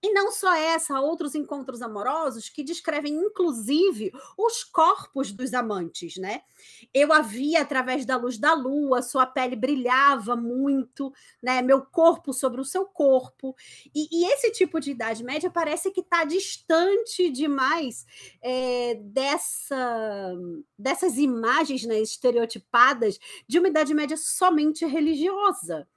[0.01, 6.41] E não só essa, outros encontros amorosos que descrevem, inclusive, os corpos dos amantes, né?
[6.93, 11.63] Eu a via através da luz da lua, sua pele brilhava muito, né?
[11.63, 13.55] Meu corpo sobre o seu corpo.
[13.93, 18.05] E, e esse tipo de Idade Média parece que está distante demais
[18.41, 20.35] é, dessa,
[20.77, 25.87] dessas imagens né, estereotipadas de uma Idade Média somente religiosa.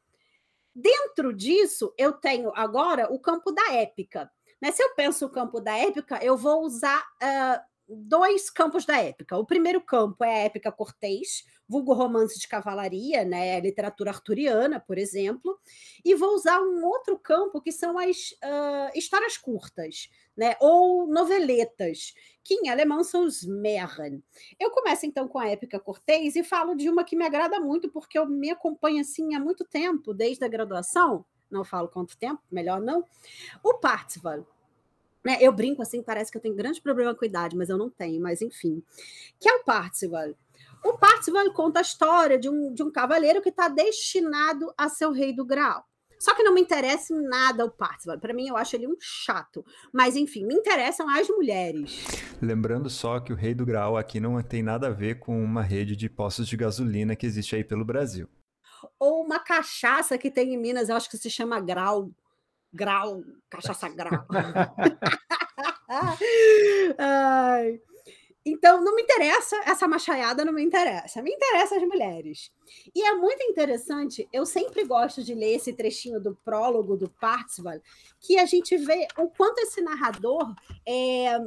[0.75, 4.31] Dentro disso, eu tenho agora o campo da épica.
[4.61, 4.71] Né?
[4.73, 9.37] Se eu penso o campo da épica, eu vou usar uh, dois campos da épica.
[9.37, 14.99] O primeiro campo é a épica cortês, vulgo romance de cavalaria, né, literatura arturiana, por
[14.99, 15.59] exemplo,
[16.05, 22.15] e vou usar um outro campo que são as uh, histórias curtas, né, ou noveletas,
[22.43, 24.23] que em alemão são os Märchen.
[24.59, 27.91] Eu começo então com a épica cortês e falo de uma que me agrada muito,
[27.91, 32.41] porque eu me acompanho assim há muito tempo, desde a graduação, não falo quanto tempo,
[32.51, 33.05] melhor não,
[33.63, 34.47] o Parzival.
[35.25, 37.77] Né, eu brinco assim, parece que eu tenho grande problema com a idade, mas eu
[37.77, 38.83] não tenho, mas enfim.
[39.39, 40.35] Que é o Parzival.
[40.85, 45.07] O Parzival conta a história de um, de um cavaleiro que está destinado a ser
[45.07, 45.85] o rei do Graal.
[46.21, 48.19] Só que não me interessa em nada o Parzival.
[48.19, 49.65] Para mim, eu acho ele um chato.
[49.91, 52.07] Mas, enfim, me interessam as mulheres.
[52.43, 55.63] Lembrando só que o Rei do Graal aqui não tem nada a ver com uma
[55.63, 58.29] rede de postos de gasolina que existe aí pelo Brasil.
[58.99, 62.11] Ou uma cachaça que tem em Minas, eu acho que se chama Grau.
[62.73, 64.27] Grau, cachaça grau.
[66.99, 67.81] Ai.
[68.45, 71.21] Então, não me interessa essa machaiada, não me interessa.
[71.21, 72.51] Me interessa as mulheres.
[72.95, 77.79] E é muito interessante, eu sempre gosto de ler esse trechinho do prólogo do Parzival,
[78.19, 80.55] que a gente vê o quanto esse narrador
[80.89, 81.39] é,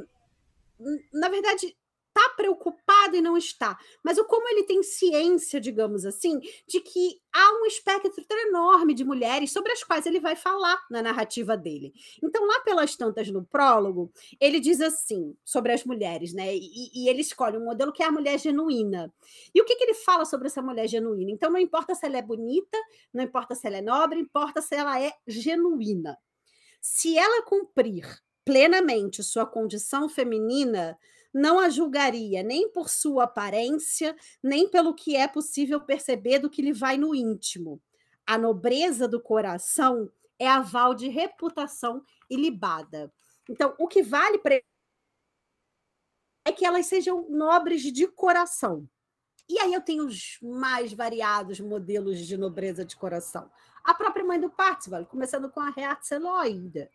[1.12, 1.76] na verdade,
[2.14, 7.20] está preocupado e não está, mas o como ele tem ciência, digamos assim, de que
[7.32, 8.12] há um espectro
[8.46, 11.92] enorme de mulheres sobre as quais ele vai falar na narrativa dele.
[12.22, 16.54] Então, lá pelas tantas no prólogo, ele diz assim sobre as mulheres, né?
[16.54, 19.12] E, e ele escolhe um modelo que é a mulher genuína.
[19.52, 21.32] E o que, que ele fala sobre essa mulher genuína?
[21.32, 22.78] Então, não importa se ela é bonita,
[23.12, 26.16] não importa se ela é nobre, importa se ela é genuína.
[26.80, 28.06] Se ela cumprir
[28.44, 30.98] plenamente sua condição feminina,
[31.34, 36.62] não a julgaria nem por sua aparência, nem pelo que é possível perceber do que
[36.62, 37.82] lhe vai no íntimo.
[38.24, 43.12] A nobreza do coração é aval de reputação ilibada.
[43.50, 44.62] Então, o que vale para
[46.46, 48.88] é que elas sejam nobres de coração.
[49.48, 53.50] E aí eu tenho os mais variados modelos de nobreza de coração.
[53.82, 56.88] A própria mãe do Parzival, começando com a Herzeloide.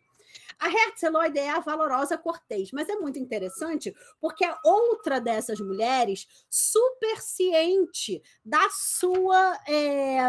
[0.59, 6.27] A Herzeloide é a valorosa Cortês, mas é muito interessante porque é outra dessas mulheres
[6.49, 10.19] super ciente da sua é,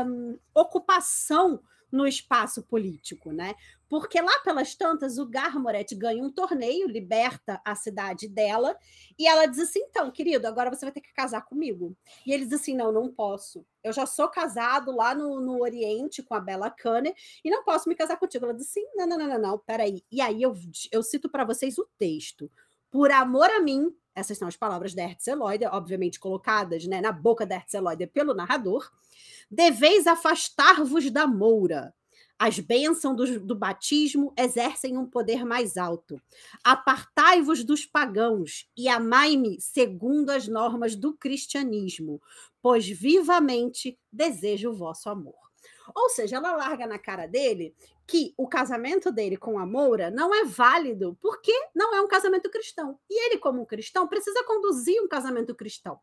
[0.54, 1.60] ocupação
[1.90, 3.54] no espaço político, né?
[3.88, 8.76] Porque lá pelas tantas, o Garmoret ganha um torneio, liberta a cidade dela,
[9.18, 11.96] e ela diz assim: então, querido, agora você vai ter que casar comigo.
[12.24, 13.66] E ele diz assim: não, não posso.
[13.82, 17.14] Eu já sou casado lá no, no Oriente com a Bela Canner
[17.44, 18.44] e não posso me casar contigo.
[18.44, 20.04] Ela diz assim: não, não, não, não, não, peraí.
[20.10, 20.54] E aí eu,
[20.92, 22.48] eu cito para vocês o texto.
[22.92, 27.46] Por amor a mim, essas são as palavras da Herzeloide, obviamente colocadas né, na boca
[27.46, 28.90] da Herzeloide pelo narrador,
[29.50, 31.94] deveis afastar-vos da moura
[32.40, 36.18] as bênçãos do, do, batismo exercem um poder mais alto.
[36.64, 42.18] Apartai-vos dos pagãos e amai-me segundo as normas do cristianismo,
[42.62, 45.49] pois vivamente desejo o vosso amor.
[45.94, 47.74] Ou seja, ela larga na cara dele
[48.06, 52.50] que o casamento dele com a Moura não é válido porque não é um casamento
[52.50, 52.98] cristão.
[53.08, 55.98] E ele, como cristão, precisa conduzir um casamento cristão.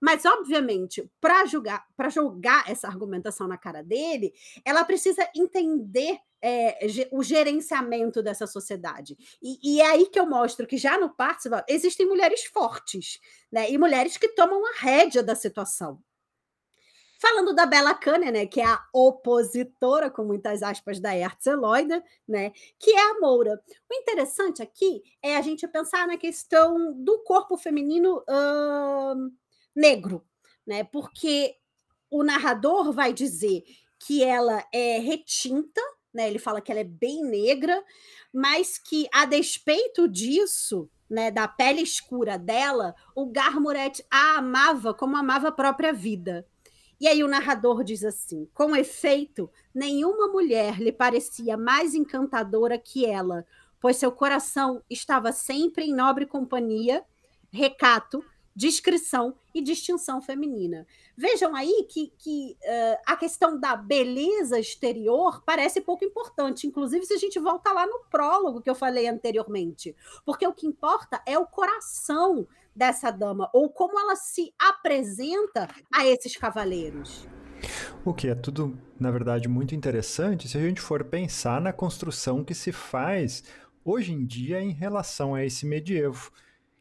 [0.00, 4.32] Mas, obviamente, para julgar, para jogar essa argumentação na cara dele,
[4.64, 9.16] ela precisa entender é, o gerenciamento dessa sociedade.
[9.40, 13.70] E, e, é aí que eu mostro que já no Parzival existem mulheres fortes, né?
[13.70, 16.02] E mulheres que tomam a rédea da situação.
[17.22, 22.50] Falando da Bela Kahn, né, que é a opositora, com muitas aspas, da Herzeloida, né,
[22.80, 23.62] que é a Moura.
[23.88, 28.24] O interessante aqui é a gente pensar na questão do corpo feminino
[29.72, 30.26] negro,
[30.66, 31.54] né, porque
[32.10, 33.62] o narrador vai dizer
[34.00, 35.80] que ela é retinta,
[36.12, 37.84] né, ele fala que ela é bem negra,
[38.32, 45.16] mas que, a despeito disso, né, da pele escura dela, o Garmuret a amava como
[45.16, 46.44] amava a própria vida.
[47.02, 53.04] E aí o narrador diz assim: com efeito, nenhuma mulher lhe parecia mais encantadora que
[53.04, 53.44] ela,
[53.80, 57.04] pois seu coração estava sempre em nobre companhia,
[57.50, 58.24] recato,
[58.54, 60.86] discrição e distinção feminina.
[61.16, 67.14] Vejam aí que, que uh, a questão da beleza exterior parece pouco importante, inclusive se
[67.14, 71.36] a gente volta lá no prólogo que eu falei anteriormente, porque o que importa é
[71.36, 77.26] o coração dessa dama ou como ela se apresenta a esses cavaleiros.
[78.04, 82.42] O que é tudo, na verdade, muito interessante se a gente for pensar na construção
[82.42, 83.44] que se faz
[83.84, 86.30] hoje em dia em relação a esse medievo,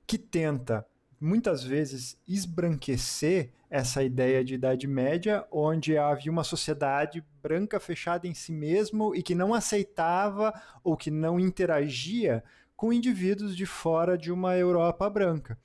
[0.08, 0.86] que tenta
[1.20, 8.34] muitas vezes esbranquecer essa ideia de Idade Média, onde havia uma sociedade branca fechada em
[8.34, 12.44] si mesmo e que não aceitava ou que não interagia
[12.76, 15.58] com indivíduos de fora de uma Europa branca.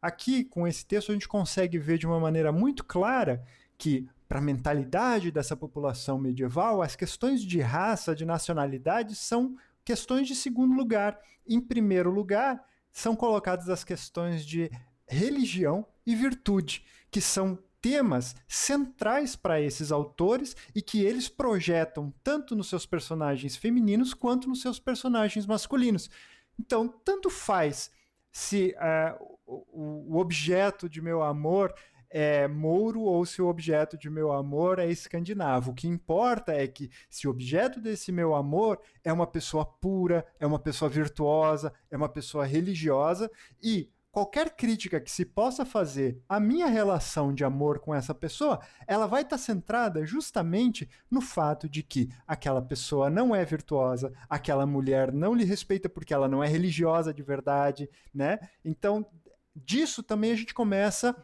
[0.00, 3.44] Aqui, com esse texto, a gente consegue ver de uma maneira muito clara
[3.76, 10.28] que, para a mentalidade dessa população medieval, as questões de raça, de nacionalidade, são questões
[10.28, 11.18] de segundo lugar.
[11.46, 14.70] Em primeiro lugar, são colocadas as questões de
[15.06, 22.54] religião e virtude, que são temas centrais para esses autores e que eles projetam tanto
[22.54, 26.10] nos seus personagens femininos quanto nos seus personagens masculinos.
[26.58, 27.90] Então, tanto faz
[28.38, 31.74] se uh, o, o objeto de meu amor
[32.08, 35.72] é mouro ou se o objeto de meu amor é escandinavo.
[35.72, 40.24] O que importa é que se o objeto desse meu amor é uma pessoa pura,
[40.38, 43.28] é uma pessoa virtuosa, é uma pessoa religiosa
[43.60, 48.58] e qualquer crítica que se possa fazer à minha relação de amor com essa pessoa,
[48.84, 54.12] ela vai estar tá centrada justamente no fato de que aquela pessoa não é virtuosa,
[54.28, 58.40] aquela mulher não lhe respeita porque ela não é religiosa de verdade, né?
[58.64, 59.06] Então,
[59.54, 61.14] disso também a gente começa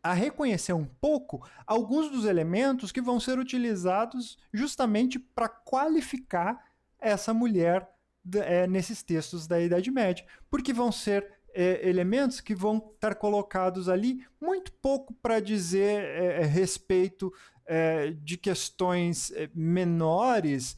[0.00, 6.66] a reconhecer um pouco alguns dos elementos que vão ser utilizados justamente para qualificar
[7.00, 7.88] essa mulher
[8.44, 13.88] é, nesses textos da Idade Média, porque vão ser é, elementos que vão estar colocados
[13.88, 17.32] ali muito pouco para dizer é, é, respeito
[17.66, 20.76] é, de questões é, menores,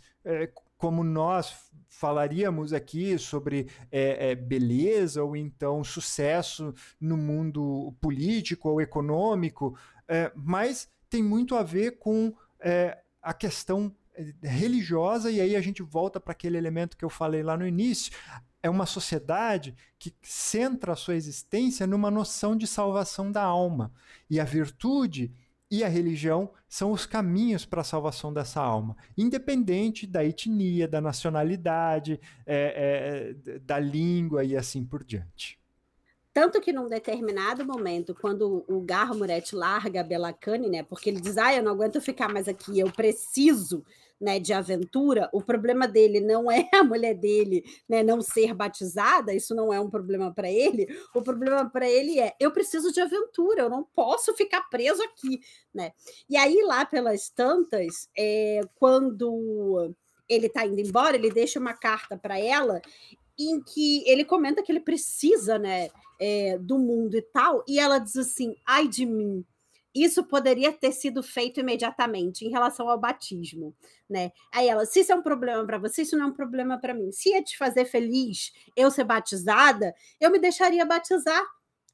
[0.79, 1.55] como nós
[1.89, 10.33] falaríamos aqui sobre é, é, beleza ou então sucesso no mundo político ou econômico, é,
[10.35, 12.35] mas tem muito a ver com
[13.21, 13.95] a questão
[14.43, 18.11] religiosa, e aí a gente volta para aquele elemento que eu falei lá no início.
[18.65, 23.93] É uma sociedade que centra a sua existência numa noção de salvação da alma.
[24.31, 25.31] E a virtude
[25.71, 30.99] e a religião são os caminhos para a salvação dessa alma, independente da etnia, da
[30.99, 35.59] nacionalidade, é, é, da língua e assim por diante.
[36.33, 41.37] Tanto que num determinado momento, quando o Garmuret larga a Belacane, né, porque ele diz,
[41.37, 43.85] ah, eu não aguento ficar mais aqui, eu preciso
[44.21, 49.35] né, de aventura, o problema dele não é a mulher dele né, não ser batizada,
[49.35, 50.87] isso não é um problema para ele.
[51.15, 55.41] O problema para ele é: eu preciso de aventura, eu não posso ficar preso aqui.
[55.75, 55.93] Né?
[56.29, 59.95] E aí, lá pelas tantas, é, quando
[60.29, 62.81] ele está indo embora, ele deixa uma carta para ela
[63.39, 65.89] em que ele comenta que ele precisa né,
[66.21, 69.45] é, do mundo e tal, e ela diz assim: ai de mim
[69.95, 73.75] isso poderia ter sido feito imediatamente em relação ao batismo,
[74.09, 74.33] né?
[74.53, 76.95] Aí ela, se isso é um problema para você, isso não é um problema para
[76.95, 77.13] mim.
[77.13, 81.43] Se ia te fazer feliz eu ser batizada, eu me deixaria batizar,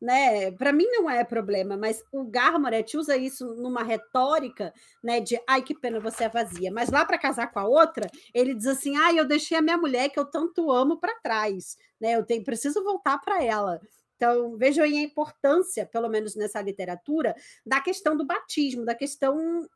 [0.00, 0.50] né?
[0.52, 4.72] Para mim não é problema, mas o Garmaret usa isso numa retórica,
[5.04, 8.06] né, de ai que pena você é vazia, mas lá para casar com a outra,
[8.34, 11.76] ele diz assim: "Ai, eu deixei a minha mulher que eu tanto amo para trás,
[12.00, 12.12] né?
[12.16, 13.78] Eu tenho preciso voltar para ela".
[14.20, 19.66] Então, vejam aí a importância, pelo menos nessa literatura, da questão do batismo, da questão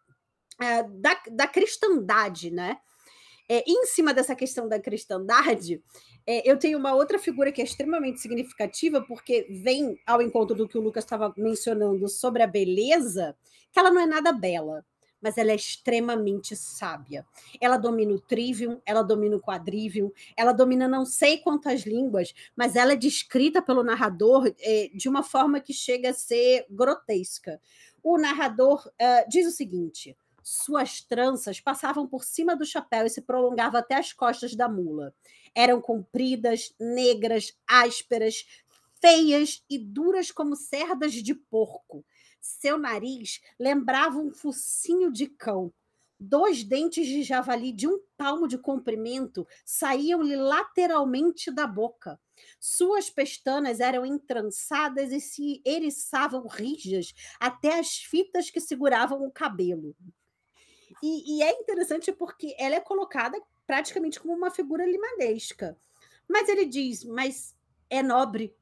[0.61, 2.77] é, da, da cristandade, né?
[3.49, 5.83] É, em cima dessa questão da cristandade,
[6.27, 10.69] é, eu tenho uma outra figura que é extremamente significativa, porque vem ao encontro do
[10.69, 13.35] que o Lucas estava mencionando sobre a beleza,
[13.73, 14.85] que ela não é nada bela
[15.25, 17.27] mas ela é extremamente sábia.
[17.59, 22.77] Ela domina o trivium, ela domina o quadrivium, ela domina não sei quantas línguas, mas
[22.77, 27.59] ela é descrita pelo narrador é, de uma forma que chega a ser grotesca.
[28.03, 33.23] O narrador uh, diz o seguinte: suas tranças passavam por cima do chapéu e se
[33.23, 35.15] prolongavam até as costas da mula.
[35.55, 38.45] Eram compridas, negras, ásperas,
[39.01, 42.05] feias e duras como cerdas de porco.
[42.45, 45.73] Seu nariz lembrava um focinho de cão.
[46.21, 52.21] Dois dentes de javali de um palmo de comprimento saíam-lhe lateralmente da boca.
[52.61, 59.97] Suas pestanas eram entrançadas e se eriçavam rijas até as fitas que seguravam o cabelo.
[61.03, 65.79] E, e, é interessante porque ela é colocada praticamente como uma figura limanesca.
[66.29, 67.57] Mas ele diz, mas
[67.89, 68.55] é nobre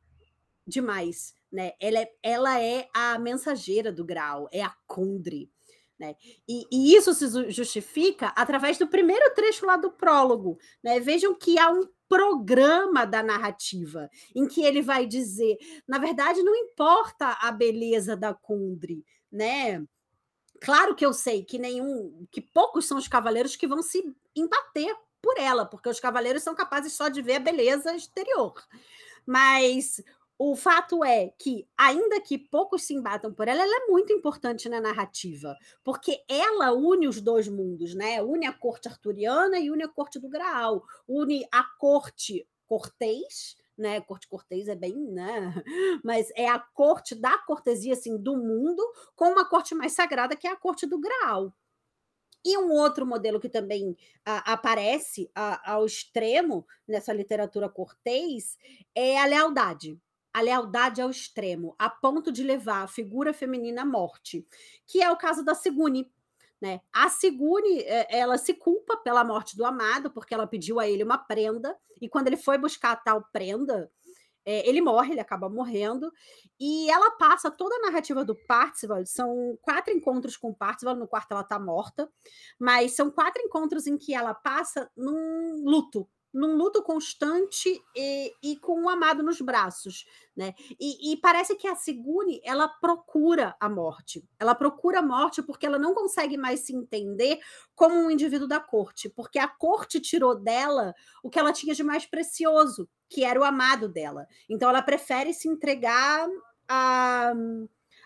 [0.64, 1.72] demais né?
[1.78, 5.50] Ela é, ela é a mensageira do grau, é a Kundry.
[5.98, 6.16] Né?
[6.48, 10.58] E, e, isso se justifica através do primeiro trecho lá do prólogo.
[10.82, 10.98] Né?
[10.98, 16.56] Vejam que há um programa da narrativa em que ele vai dizer, na verdade, não
[16.56, 19.82] importa a beleza da Kundry, né?
[20.60, 24.02] Claro que eu sei que nenhum, que poucos são os cavaleiros que vão se
[24.36, 28.52] embater por ela, porque os cavaleiros são capazes só de ver a beleza exterior.
[29.24, 30.02] Mas
[30.44, 34.68] o fato é que, ainda que poucos se embatam por ela, ela é muito importante
[34.68, 38.20] na narrativa, porque ela une os dois mundos, né?
[38.20, 44.00] Une a corte arturiana e une a corte do Graal, une a corte cortês, né?
[44.00, 45.54] Corte cortês é bem, né?
[46.02, 48.82] Mas é a corte da cortesia assim do mundo
[49.14, 51.54] com uma corte mais sagrada que é a corte do Graal.
[52.44, 58.58] E um outro modelo que também a, aparece a, ao extremo nessa literatura cortês
[58.92, 60.00] é a lealdade
[60.32, 64.46] a lealdade ao extremo, a ponto de levar a figura feminina à morte,
[64.86, 66.10] que é o caso da Sigune.
[66.60, 66.80] Né?
[66.92, 71.04] A Sigune, é, ela se culpa pela morte do amado, porque ela pediu a ele
[71.04, 73.90] uma prenda, e quando ele foi buscar a tal prenda,
[74.44, 76.12] é, ele morre, ele acaba morrendo,
[76.58, 81.06] e ela passa toda a narrativa do Parzival, são quatro encontros com o Parzival, no
[81.06, 82.10] quarto ela está morta,
[82.58, 88.56] mas são quatro encontros em que ela passa num luto, num luto constante e, e,
[88.56, 90.54] com o amado nos braços, né?
[90.80, 94.26] E, e, parece que a Sigune ela procura a morte.
[94.38, 97.38] Ela procura a morte porque ela não consegue mais se entender
[97.74, 101.82] como um indivíduo da corte, porque a corte tirou dela o que ela tinha de
[101.82, 104.26] mais precioso, que era o amado dela.
[104.48, 106.28] Então ela prefere se entregar
[106.66, 107.34] a,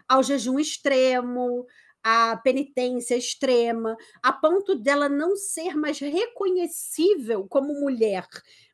[0.08, 1.64] ao jejum extremo,
[2.08, 8.24] a penitência extrema, a ponto dela não ser mais reconhecível como mulher,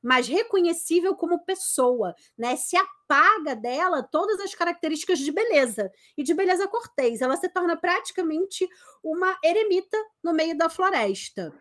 [0.02, 2.56] mas reconhecível como pessoa, né?
[2.56, 7.74] Se apaga dela todas as características de beleza e de beleza cortês, ela se torna
[7.74, 8.68] praticamente
[9.02, 11.54] uma eremita no meio da floresta.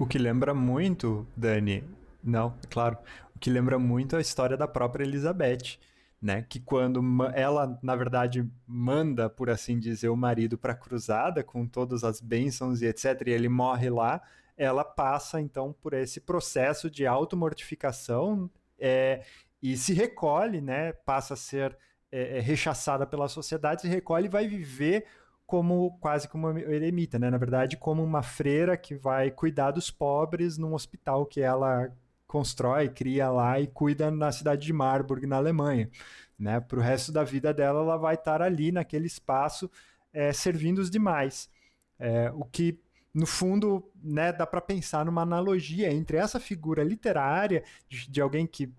[0.00, 1.84] O que lembra muito, Dani,
[2.24, 2.98] não, é claro,
[3.36, 5.78] o que lembra muito a história da própria Elizabeth
[6.20, 6.42] né?
[6.48, 7.00] Que quando
[7.34, 12.20] ela, na verdade, manda, por assim dizer, o marido para a cruzada com todas as
[12.20, 14.20] bênçãos e etc, e ele morre lá,
[14.56, 19.22] ela passa então por esse processo de automortificação é,
[19.62, 20.92] e se recolhe, né?
[20.92, 21.76] Passa a ser
[22.10, 25.06] é, é rechaçada pela sociedade, se recolhe e vai viver
[25.46, 27.30] como quase como uma eremita, né?
[27.30, 31.90] Na verdade, como uma freira que vai cuidar dos pobres num hospital que ela
[32.28, 35.90] constrói, cria lá e cuida na cidade de Marburg, na Alemanha.
[36.38, 36.60] Né?
[36.60, 39.68] Para o resto da vida dela, ela vai estar ali naquele espaço
[40.12, 41.50] é, servindo os demais.
[41.98, 42.78] É, o que,
[43.12, 48.46] no fundo, né, dá para pensar numa analogia entre essa figura literária de, de alguém
[48.46, 48.72] que,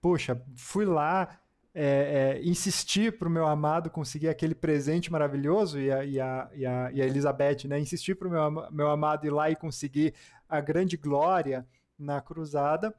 [0.00, 1.40] poxa, fui lá
[1.74, 6.50] é, é, insistir para o meu amado conseguir aquele presente maravilhoso e a, e a,
[6.54, 9.56] e a, e a Elizabeth, né, insistir para o meu, meu amado ir lá e
[9.56, 10.14] conseguir
[10.48, 11.66] a grande glória
[12.00, 12.94] na cruzada.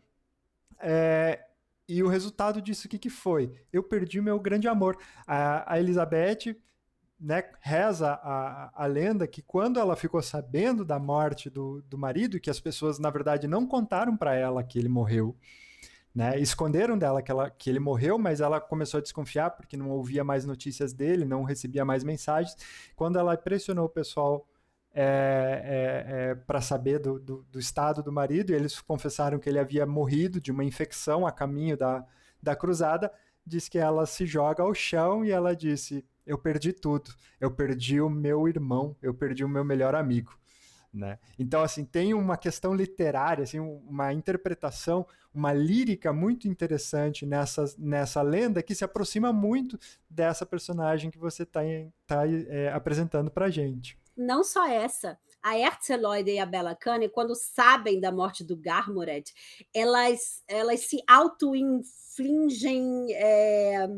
[0.80, 1.44] É,
[1.88, 3.54] e o resultado disso, o que, que foi?
[3.74, 4.98] Eu perdi meu grande amor.
[5.28, 6.56] A, a Elizabeth
[7.22, 12.40] né, reza a, a lenda que quando ela ficou sabendo da morte do, do marido,
[12.40, 15.36] que as pessoas, na verdade, não contaram para ela que ele morreu,
[16.14, 19.92] né, esconderam dela que, ela, que ele morreu, mas ela começou a desconfiar porque não
[19.92, 22.56] ouvia mais notícias dele, não recebia mais mensagens.
[22.96, 24.48] Quando ela pressionou o pessoal
[24.94, 25.06] é,
[25.64, 29.60] é, é, para saber do, do, do, estado do marido, e eles confessaram que ele
[29.60, 32.06] havia morrido de uma infecção a caminho da,
[32.42, 33.12] da cruzada.
[33.46, 37.14] Diz que ela se joga ao chão e ela disse: Eu perdi tudo.
[37.40, 40.38] Eu perdi o meu irmão, eu perdi o meu melhor amigo.
[40.94, 41.18] Né?
[41.40, 48.22] Então, assim, tem uma questão literária, assim, uma interpretação, uma lírica muito interessante nessa, nessa
[48.22, 49.80] lenda que se aproxima muito
[50.10, 51.62] dessa personagem que você está
[52.06, 53.98] tá, é, apresentando para gente.
[54.22, 59.34] Não só essa, a Erzeloide e a Bella Cane, quando sabem da morte do Garmoret,
[59.74, 63.90] elas, elas se auto-infligem é,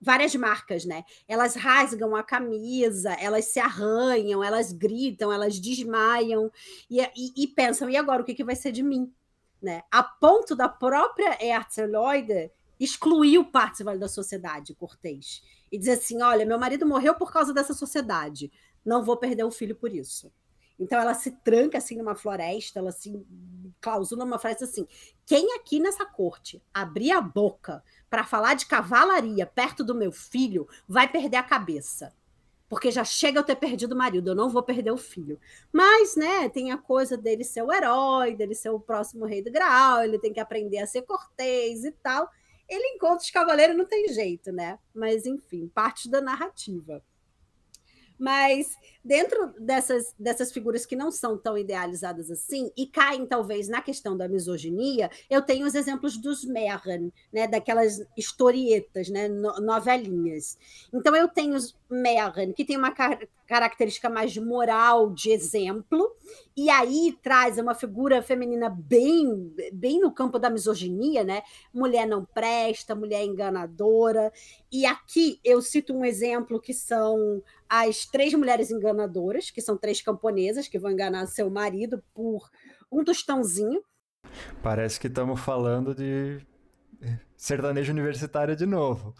[0.00, 1.04] várias marcas, né?
[1.28, 6.50] Elas rasgam a camisa, elas se arranham, elas gritam, elas desmaiam
[6.88, 9.12] e, e, e pensam, e agora o que, que vai ser de mim?
[9.60, 9.82] Né?
[9.90, 16.46] A ponto da própria Erzeloide excluir o Parzival da sociedade, Cortês, e dizer assim, olha,
[16.46, 18.52] meu marido morreu por causa dessa sociedade,
[18.86, 20.32] não vou perder o filho por isso.
[20.78, 23.26] Então ela se tranca assim numa floresta, ela se
[23.80, 24.86] clausura numa floresta assim.
[25.24, 30.68] Quem aqui nessa corte abrir a boca para falar de cavalaria perto do meu filho
[30.86, 32.14] vai perder a cabeça.
[32.68, 35.38] Porque já chega eu ter perdido o marido, eu não vou perder o filho.
[35.72, 39.52] Mas, né, tem a coisa dele ser o herói, dele ser o próximo rei do
[39.52, 42.28] Graal, ele tem que aprender a ser cortês e tal.
[42.68, 44.80] Ele encontra os cavaleiros, não tem jeito, né?
[44.92, 47.00] Mas, enfim, parte da narrativa.
[48.18, 48.76] Mas
[49.06, 54.16] dentro dessas, dessas figuras que não são tão idealizadas assim e caem talvez na questão
[54.16, 60.58] da misoginia, eu tenho os exemplos dos Merren, né, daquelas historietas, né, novelinhas.
[60.92, 66.12] Então eu tenho os Merren, que tem uma car característica mais moral, de exemplo,
[66.56, 71.42] e aí traz uma figura feminina bem bem no campo da misoginia, né?
[71.72, 74.32] Mulher não presta, mulher enganadora.
[74.72, 78.95] E aqui eu cito um exemplo que são as três mulheres enganadoras,
[79.52, 82.48] que são três camponesas que vão enganar seu marido por
[82.90, 83.82] um tostãozinho.
[84.62, 86.40] Parece que estamos falando de
[87.36, 89.14] sertanejo universitário de novo.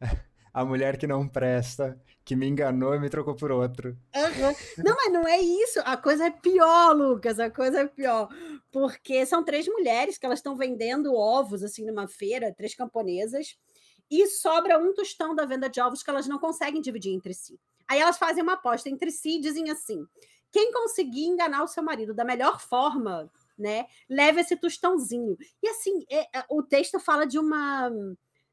[0.54, 3.96] A mulher que não presta, que me enganou e me trocou por outro.
[4.14, 4.84] Uhum.
[4.84, 5.80] Não, mas não é isso.
[5.82, 7.40] A coisa é pior, Lucas.
[7.40, 8.28] A coisa é pior.
[8.70, 13.56] Porque são três mulheres que elas estão vendendo ovos assim numa feira, três camponesas,
[14.10, 17.58] e sobra um tostão da venda de ovos que elas não conseguem dividir entre si.
[17.88, 20.06] Aí elas fazem uma aposta entre si e dizem assim:
[20.50, 25.36] quem conseguir enganar o seu marido da melhor forma, né, leva esse tostãozinho.
[25.62, 27.90] E assim, é, é, o texto fala de uma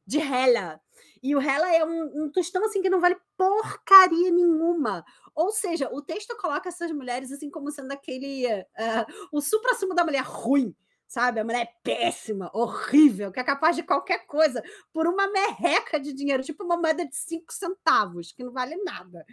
[0.05, 0.82] de rela.
[1.21, 5.05] E o rela é um, um tostão assim que não vale porcaria nenhuma.
[5.36, 10.03] Ou seja, o texto coloca essas mulheres assim como sendo aquele uh, o supra-sumo da
[10.03, 10.75] mulher ruim
[11.10, 11.39] sabe?
[11.39, 16.14] A mulher é péssima, horrível, que é capaz de qualquer coisa por uma merreca de
[16.14, 19.26] dinheiro, tipo uma moeda de cinco centavos, que não vale nada.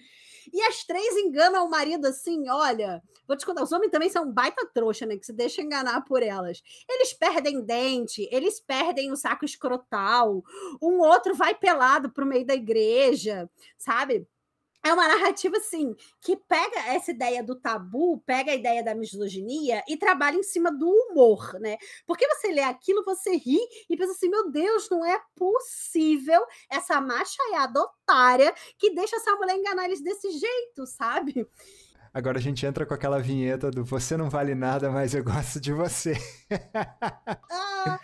[0.53, 4.33] E as três enganam o marido assim, olha, vou te contar, os homens também são
[4.33, 6.63] baita trouxa, né, que se deixa enganar por elas.
[6.89, 10.43] Eles perdem dente, eles perdem o saco escrotal,
[10.81, 14.27] um outro vai pelado pro meio da igreja, sabe?
[14.87, 19.83] É uma narrativa assim que pega essa ideia do tabu, pega a ideia da misoginia
[19.89, 21.77] e trabalha em cima do humor, né?
[22.07, 23.59] Porque você lê aquilo, você ri
[23.91, 29.57] e pensa assim: meu Deus, não é possível essa machaiada otária que deixa essa mulher
[29.57, 31.49] enganar eles desse jeito, sabe?
[32.17, 35.61] Agora a gente entra com aquela vinheta do Você não vale nada, mas eu gosto
[35.61, 36.15] de você.
[36.73, 38.01] ah,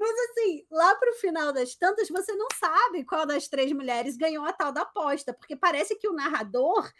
[0.00, 4.44] mas assim, lá pro final das tantas, você não sabe qual das três mulheres ganhou
[4.44, 6.90] a tal da aposta, porque parece que o narrador,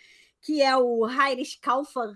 [0.40, 1.58] que é o Heinrich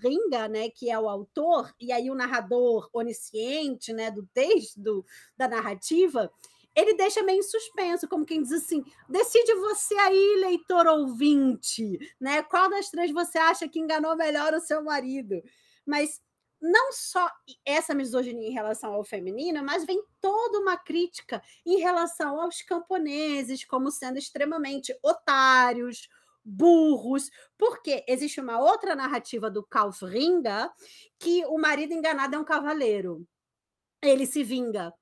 [0.01, 5.05] Ringa, né, que é o autor, e aí o narrador onisciente, né, do texto, do,
[5.37, 6.31] da narrativa,
[6.79, 12.41] ele deixa meio em suspenso, como quem diz assim: decide você aí, leitor ouvinte, né?
[12.45, 15.43] Qual das três você acha que enganou melhor o seu marido?
[15.85, 16.21] Mas
[16.61, 17.29] não só
[17.65, 23.65] essa misoginia em relação ao feminino, mas vem toda uma crítica em relação aos camponeses
[23.65, 26.09] como sendo extremamente otários,
[26.45, 30.71] burros, porque existe uma outra narrativa do Kaufringa
[31.19, 33.27] que o marido enganado é um cavaleiro.
[34.01, 34.93] Ele se vinga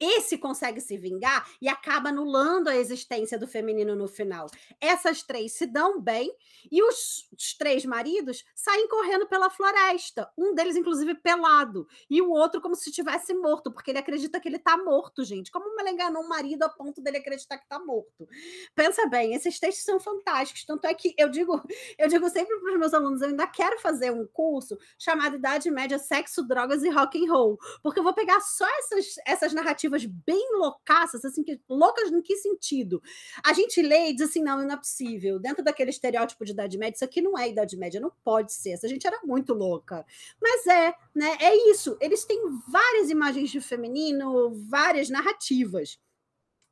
[0.00, 4.46] esse consegue se vingar e acaba anulando a existência do feminino no final.
[4.80, 6.34] Essas três se dão bem
[6.70, 10.30] e os, os, três maridos saem correndo pela floresta.
[10.36, 14.48] Um deles, inclusive, pelado, e o outro como se estivesse morto, porque ele acredita que
[14.48, 15.50] ele está morto, gente.
[15.50, 18.28] Como ele enganou um marido a ponto dele acreditar que está morto?
[18.74, 20.64] Pensa bem, esses textos são fantásticos.
[20.64, 21.62] Tanto é que eu digo,
[21.98, 25.70] eu digo sempre para os meus alunos, eu ainda quero fazer um curso chamado Idade
[25.70, 29.85] Média, Sexo, Drogas e Rock and Roll, porque eu vou pegar só essas, essas narrativas
[29.86, 33.00] narrativas bem loucaças, assim, que, loucas em que sentido?
[33.44, 35.38] A gente lê e diz assim, não, não é possível.
[35.38, 38.70] Dentro daquele estereótipo de Idade Média, isso aqui não é Idade Média, não pode ser.
[38.70, 40.04] Essa gente era muito louca.
[40.40, 41.36] Mas é, né?
[41.40, 41.96] É isso.
[42.00, 45.98] Eles têm várias imagens de feminino, várias narrativas.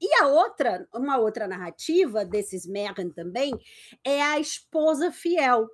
[0.00, 3.52] E a outra, uma outra narrativa desses Merren também,
[4.04, 5.68] é a esposa fiel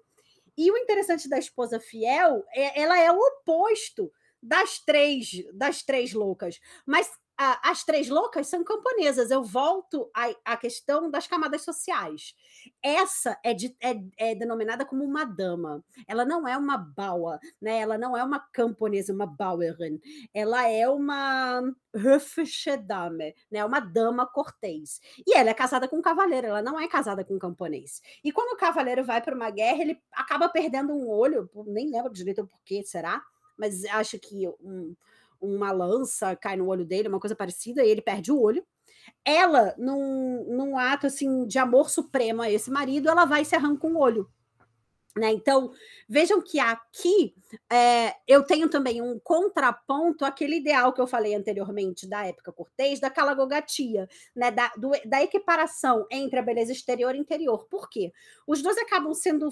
[0.57, 4.13] E o interessante da esposa fiel é ela é o oposto
[4.43, 7.11] das três das três loucas, mas
[7.63, 9.31] as três loucas são camponesas.
[9.31, 12.35] Eu volto à, à questão das camadas sociais.
[12.83, 15.83] Essa é, de, é, é, denominada como uma dama.
[16.07, 17.79] Ela não é uma baua, né?
[17.79, 19.99] Ela não é uma camponesa, uma bauerin.
[20.35, 21.63] Ela é uma
[21.95, 23.65] höfische Dame, né?
[23.65, 25.01] Uma dama cortês.
[25.27, 28.03] E ela é casada com um cavaleiro, ela não é casada com um camponês.
[28.23, 32.13] E quando o cavaleiro vai para uma guerra, ele acaba perdendo um olho, nem lembro
[32.13, 33.23] direito o porquê, será?
[33.57, 34.47] Mas acho que
[35.41, 38.65] uma lança cai no olho dele, uma coisa parecida, e ele perde o olho.
[39.25, 43.57] Ela, num, num ato assim de amor supremo a esse marido, ela vai e se
[43.57, 44.29] arranca um olho.
[45.17, 45.33] Né?
[45.33, 45.73] Então,
[46.09, 47.35] vejam que aqui
[47.71, 53.01] é, eu tenho também um contraponto àquele ideal que eu falei anteriormente da época cortês,
[53.01, 54.53] da calagogatia, né?
[54.53, 57.67] da, do, da equiparação entre a beleza exterior e interior.
[57.69, 58.13] Por quê?
[58.47, 59.49] Os dois acabam sendo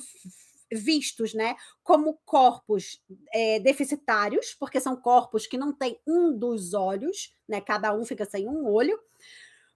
[0.73, 3.03] vistos né, como corpos
[3.33, 8.25] é, deficitários, porque são corpos que não têm um dos olhos, né, cada um fica
[8.25, 8.99] sem um olho,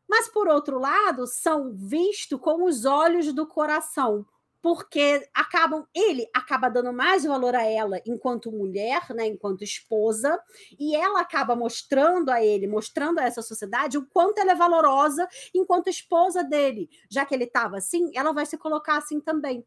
[0.08, 4.26] mas, por outro lado, são vistos com os olhos do coração,
[4.60, 10.38] porque acabam ele acaba dando mais valor a ela enquanto mulher, né, enquanto esposa,
[10.78, 15.26] e ela acaba mostrando a ele, mostrando a essa sociedade o quanto ela é valorosa
[15.54, 19.64] enquanto esposa dele, já que ele estava assim, ela vai se colocar assim também.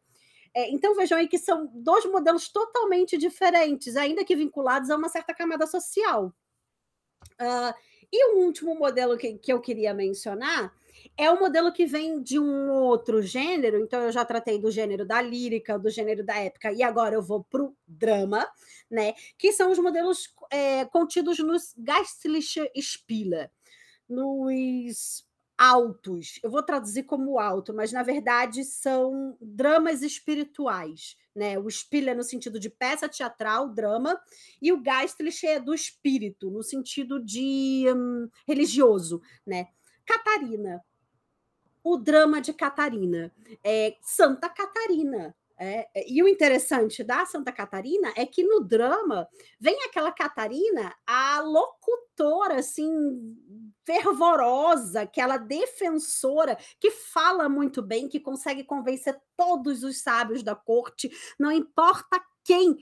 [0.56, 5.10] É, então vejam aí que são dois modelos totalmente diferentes, ainda que vinculados a uma
[5.10, 6.34] certa camada social.
[7.34, 7.74] Uh,
[8.10, 10.72] e o último modelo que, que eu queria mencionar
[11.14, 15.04] é o modelo que vem de um outro gênero, então eu já tratei do gênero
[15.04, 18.48] da lírica, do gênero da épica, e agora eu vou para o drama,
[18.90, 19.12] né?
[19.36, 23.50] Que são os modelos é, contidos nos Geistliche Spiele,
[24.08, 25.25] nos
[25.58, 26.38] altos.
[26.42, 31.58] Eu vou traduzir como alto, mas na verdade são dramas espirituais, né?
[31.58, 34.20] O Spiel é no sentido de peça teatral, drama,
[34.60, 39.68] e o Geistliche é do espírito, no sentido de hum, religioso, né?
[40.04, 40.82] Catarina.
[41.82, 43.32] O drama de Catarina.
[43.62, 49.26] É Santa Catarina, é, é, e o interessante da Santa Catarina é que no drama
[49.58, 52.90] vem aquela Catarina, a locutora assim
[53.84, 61.10] fervorosa, aquela defensora que fala muito bem, que consegue convencer todos os sábios da corte,
[61.38, 62.76] não importa quem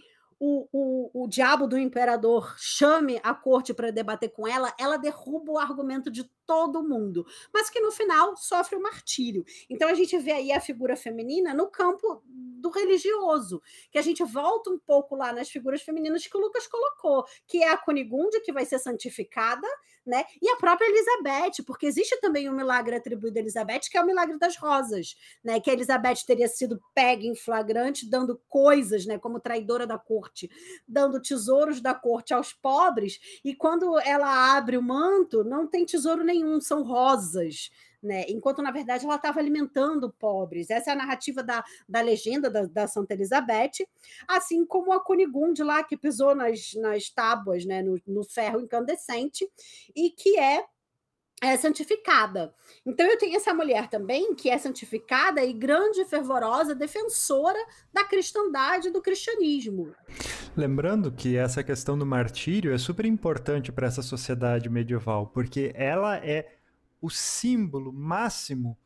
[0.46, 5.52] o, o, o diabo do imperador chame a corte para debater com ela, ela derruba
[5.52, 9.42] o argumento de todo mundo, mas que no final sofre o martírio.
[9.70, 14.22] Então a gente vê aí a figura feminina no campo do religioso, que a gente
[14.22, 18.40] volta um pouco lá nas figuras femininas que o Lucas colocou, que é a Cunigunde,
[18.40, 19.66] que vai ser santificada,
[20.06, 20.24] né?
[20.40, 24.06] E a própria Elizabeth, porque existe também um milagre atribuído a Elizabeth, que é o
[24.06, 25.60] milagre das rosas, né?
[25.60, 29.18] Que a Elizabeth teria sido pega em flagrante, dando coisas, né?
[29.18, 30.50] Como traidora da corte,
[30.86, 36.22] dando tesouros da corte aos pobres, e quando ela abre o manto, não tem tesouro
[36.22, 37.70] nenhum, são rosas,
[38.04, 38.24] né?
[38.28, 40.70] Enquanto, na verdade, ela estava alimentando pobres.
[40.70, 43.86] Essa é a narrativa da, da legenda da, da Santa Elizabeth,
[44.28, 47.82] assim como a Cunigunde lá, que pisou nas, nas tábuas, né?
[47.82, 49.48] no, no ferro incandescente,
[49.94, 50.64] e que é
[51.42, 52.54] é santificada.
[52.86, 57.58] Então eu tenho essa mulher também que é santificada e grande e fervorosa defensora
[57.92, 59.94] da cristandade do cristianismo.
[60.56, 66.16] Lembrando que essa questão do martírio é super importante para essa sociedade medieval, porque ela
[66.16, 66.56] é
[67.04, 68.78] o símbolo máximo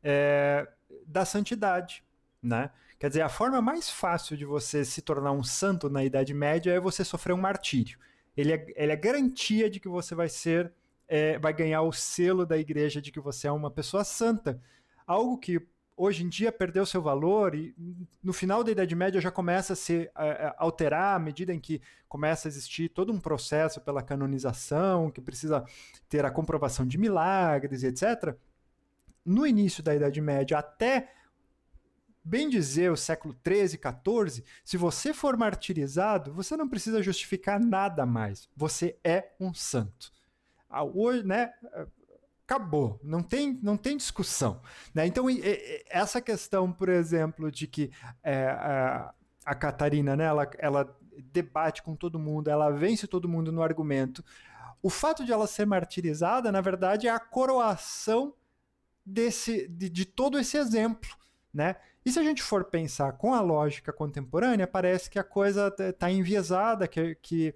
[0.00, 0.68] é,
[1.04, 2.04] da santidade,
[2.40, 2.70] né?
[2.96, 6.72] Quer dizer, a forma mais fácil de você se tornar um santo na Idade Média
[6.72, 7.98] é você sofrer um martírio.
[8.36, 10.72] Ele é, ele é garantia de que você vai ser,
[11.08, 14.62] é, vai ganhar o selo da igreja de que você é uma pessoa santa.
[15.04, 15.60] Algo que
[15.96, 17.74] hoje em dia perdeu seu valor e
[18.22, 21.58] no final da Idade Média já começa a se a, a alterar à medida em
[21.58, 25.64] que começa a existir todo um processo pela canonização, que precisa
[26.08, 28.36] ter a comprovação de milagres, etc.
[29.24, 31.10] No início da Idade Média até
[32.22, 38.04] bem dizer o século 13, 14, se você for martirizado, você não precisa justificar nada
[38.04, 38.48] mais.
[38.56, 40.12] Você é um santo.
[40.68, 41.52] Ah, hoje, né,
[42.46, 44.60] acabou, não tem, não tem discussão.
[44.94, 45.04] Né?
[45.04, 45.26] Então,
[45.90, 47.90] essa questão, por exemplo, de que
[48.22, 49.12] é, a,
[49.44, 50.96] a Catarina, né, ela, ela
[51.32, 54.24] debate com todo mundo, ela vence todo mundo no argumento.
[54.80, 58.32] O fato de ela ser martirizada, na verdade, é a coroação
[59.04, 61.10] desse, de, de todo esse exemplo.
[61.52, 61.74] Né?
[62.04, 66.08] E se a gente for pensar com a lógica contemporânea, parece que a coisa está
[66.08, 67.54] enviesada, que, que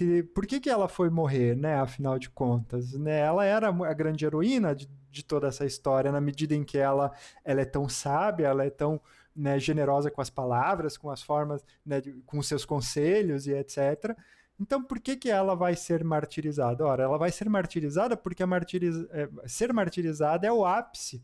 [0.00, 1.74] que por que, que ela foi morrer, né?
[1.74, 3.18] Afinal de contas, né?
[3.18, 7.12] Ela era a grande heroína de, de toda essa história, na medida em que ela,
[7.44, 8.98] ela é tão sábia, ela é tão
[9.36, 14.16] né, generosa com as palavras, com as formas, né, de, com seus conselhos e etc.
[14.58, 16.82] Então, por que, que ela vai ser martirizada?
[16.86, 18.96] Ora, ela vai ser martirizada porque martiriz...
[19.10, 21.22] É, ser martirizada é o ápice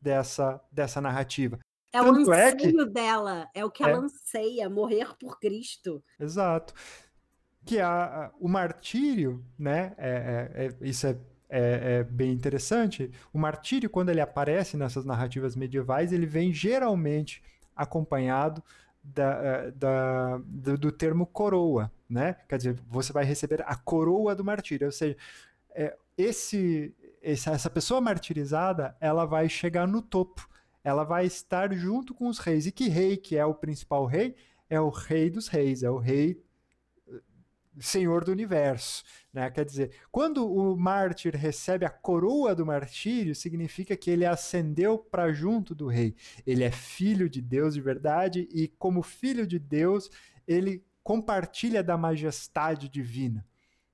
[0.00, 1.58] dessa, dessa narrativa.
[1.92, 2.84] É Tanto o anseio é que...
[2.86, 3.96] dela, é o que ela é...
[3.96, 6.02] anseia, morrer por Cristo.
[6.18, 6.74] Exato.
[7.64, 9.94] Que a, a o martírio, né?
[9.96, 11.16] É, é, é isso é,
[11.48, 13.10] é, bem interessante.
[13.32, 17.42] O martírio, quando ele aparece nessas narrativas medievais, ele vem geralmente
[17.74, 18.62] acompanhado
[19.02, 22.36] da, da, do, do, termo coroa, né?
[22.48, 25.16] Quer dizer, você vai receber a coroa do martírio, ou seja,
[26.16, 30.48] esse, essa pessoa martirizada, ela vai chegar no topo
[30.84, 32.66] ela vai estar junto com os reis.
[32.66, 34.36] E que rei que é o principal rei?
[34.68, 36.38] É o rei dos reis, é o rei
[37.80, 39.02] senhor do universo.
[39.32, 39.50] Né?
[39.50, 45.32] Quer dizer, quando o mártir recebe a coroa do martírio, significa que ele ascendeu para
[45.32, 46.14] junto do rei.
[46.46, 50.10] Ele é filho de Deus de verdade e, como filho de Deus,
[50.46, 53.44] ele compartilha da majestade divina.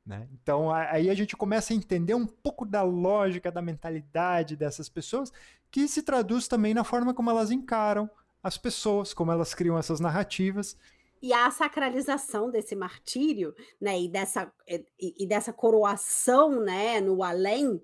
[0.04, 0.28] Né?
[0.32, 5.32] Então aí a gente começa a entender um pouco da lógica, da mentalidade dessas pessoas,
[5.70, 8.10] que se traduz também na forma como elas encaram
[8.42, 10.76] as pessoas, como elas criam essas narrativas.
[11.22, 17.80] E a sacralização desse martírio, né, e dessa, e, e dessa coroação, né, no além,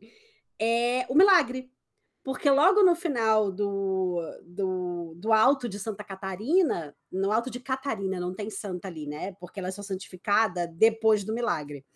[0.59, 1.71] é o milagre.
[2.27, 8.19] Porque logo no final do, do, do Alto de Santa Catarina, no Alto de Catarina,
[8.19, 9.35] não tem santa ali, né?
[9.39, 11.87] Porque ela é só santificada depois do milagre.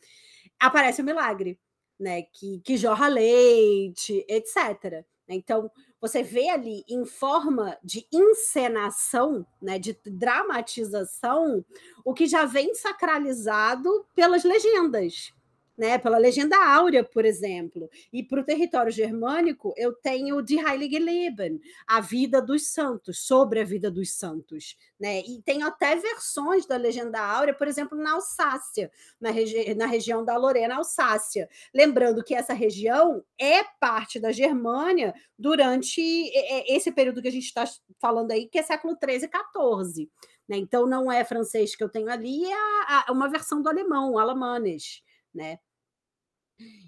[0.56, 1.58] Aparece o milagre,
[1.98, 2.22] né?
[2.22, 5.04] Que, que jorra leite, etc.
[5.28, 5.68] Então,
[6.00, 11.64] você vê ali em forma de encenação, né, de dramatização,
[12.04, 15.32] o que já vem sacralizado pelas legendas
[15.80, 17.88] né, pela legenda áurea, por exemplo.
[18.12, 23.60] E para o território germânico, eu tenho de Heilige Leben, a vida dos santos, sobre
[23.60, 24.76] a vida dos santos.
[25.00, 25.20] Né?
[25.20, 30.22] E tenho até versões da legenda áurea, por exemplo, na Alsácia, na, regi na região
[30.22, 31.48] da Lorena, Alsácia.
[31.74, 36.30] Lembrando que essa região é parte da Germânia durante
[36.68, 37.64] esse período que a gente está
[37.98, 40.10] falando aí, que é século XIII e XIV.
[40.46, 40.58] Né?
[40.58, 44.18] Então, não é francês que eu tenho ali, é a, a, uma versão do alemão,
[44.18, 45.02] alemanes.
[45.34, 45.58] Né?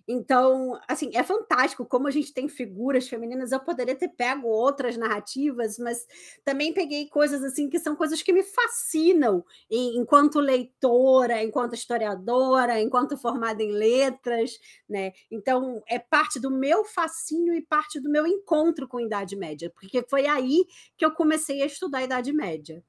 [0.07, 3.53] Então, assim, é fantástico como a gente tem figuras femininas.
[3.53, 6.07] Eu poderia ter pego outras narrativas, mas
[6.45, 13.17] também peguei coisas assim que são coisas que me fascinam enquanto leitora, enquanto historiadora, enquanto
[13.17, 14.59] formada em letras,
[14.89, 15.13] né?
[15.31, 19.71] Então, é parte do meu fascínio e parte do meu encontro com a Idade Média,
[19.71, 20.67] porque foi aí
[20.97, 22.83] que eu comecei a estudar a Idade Média.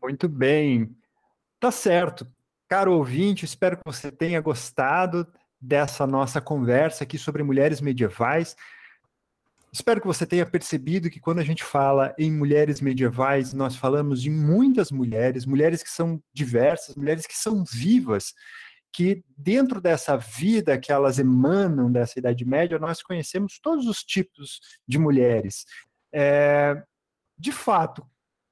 [0.00, 0.96] Muito bem.
[1.58, 2.26] Tá certo.
[2.70, 5.26] Caro ouvinte, espero que você tenha gostado
[5.60, 8.54] dessa nossa conversa aqui sobre mulheres medievais.
[9.72, 14.22] Espero que você tenha percebido que quando a gente fala em mulheres medievais, nós falamos
[14.22, 18.34] de muitas mulheres, mulheres que são diversas, mulheres que são vivas,
[18.92, 24.60] que dentro dessa vida que elas emanam dessa Idade Média, nós conhecemos todos os tipos
[24.86, 25.64] de mulheres.
[26.14, 26.80] É,
[27.36, 28.06] de fato,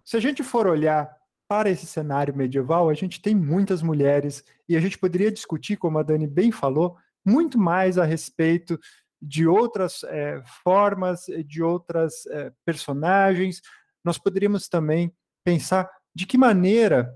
[0.04, 1.17] se a gente for olhar
[1.48, 5.98] para esse cenário medieval, a gente tem muitas mulheres e a gente poderia discutir, como
[5.98, 8.78] a Dani bem falou, muito mais a respeito
[9.20, 13.62] de outras é, formas, de outras é, personagens.
[14.04, 17.12] Nós poderíamos também pensar de que maneira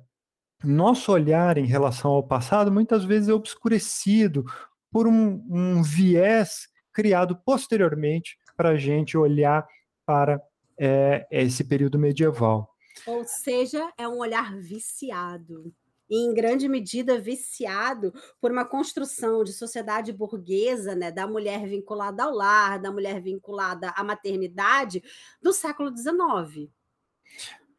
[0.64, 4.44] nosso olhar em relação ao passado muitas vezes é obscurecido
[4.90, 9.66] por um, um viés criado posteriormente para a gente olhar
[10.06, 10.40] para
[10.78, 12.71] é, esse período medieval.
[13.06, 15.72] Ou seja, é um olhar viciado.
[16.08, 22.24] E em grande medida viciado por uma construção de sociedade burguesa, né, da mulher vinculada
[22.24, 25.02] ao lar, da mulher vinculada à maternidade,
[25.40, 26.70] do século XIX.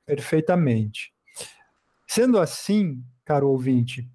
[0.06, 1.14] Perfeitamente.
[2.08, 4.10] Sendo assim, caro ouvinte,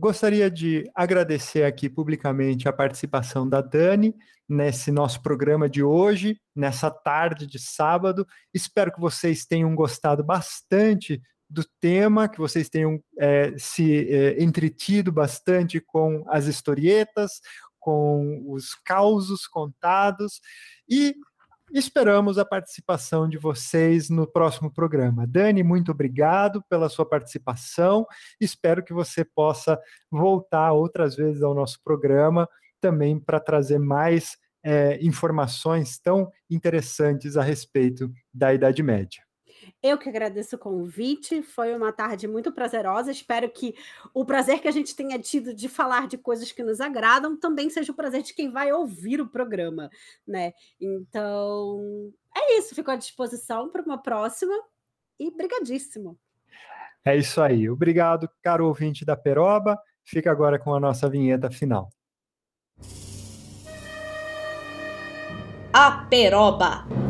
[0.00, 4.16] Gostaria de agradecer aqui publicamente a participação da Dani
[4.48, 8.26] nesse nosso programa de hoje, nessa tarde de sábado.
[8.54, 11.20] Espero que vocês tenham gostado bastante
[11.50, 17.32] do tema, que vocês tenham é, se é, entretido bastante com as historietas,
[17.78, 20.40] com os causos contados
[20.88, 21.14] e
[21.72, 25.26] Esperamos a participação de vocês no próximo programa.
[25.26, 28.04] Dani, muito obrigado pela sua participação.
[28.40, 32.48] Espero que você possa voltar outras vezes ao nosso programa
[32.80, 39.22] também para trazer mais é, informações tão interessantes a respeito da Idade Média.
[39.82, 43.10] Eu que agradeço o convite, foi uma tarde muito prazerosa.
[43.10, 43.74] Espero que
[44.14, 47.70] o prazer que a gente tenha tido de falar de coisas que nos agradam também
[47.70, 49.90] seja o prazer de quem vai ouvir o programa,
[50.26, 50.52] né?
[50.80, 54.54] Então, é isso, fico à disposição para uma próxima
[55.18, 56.18] e brigadíssimo.
[57.04, 57.68] É isso aí.
[57.68, 59.78] Obrigado, caro ouvinte da Peroba.
[60.04, 61.90] Fica agora com a nossa vinheta final.
[65.72, 67.09] A Peroba.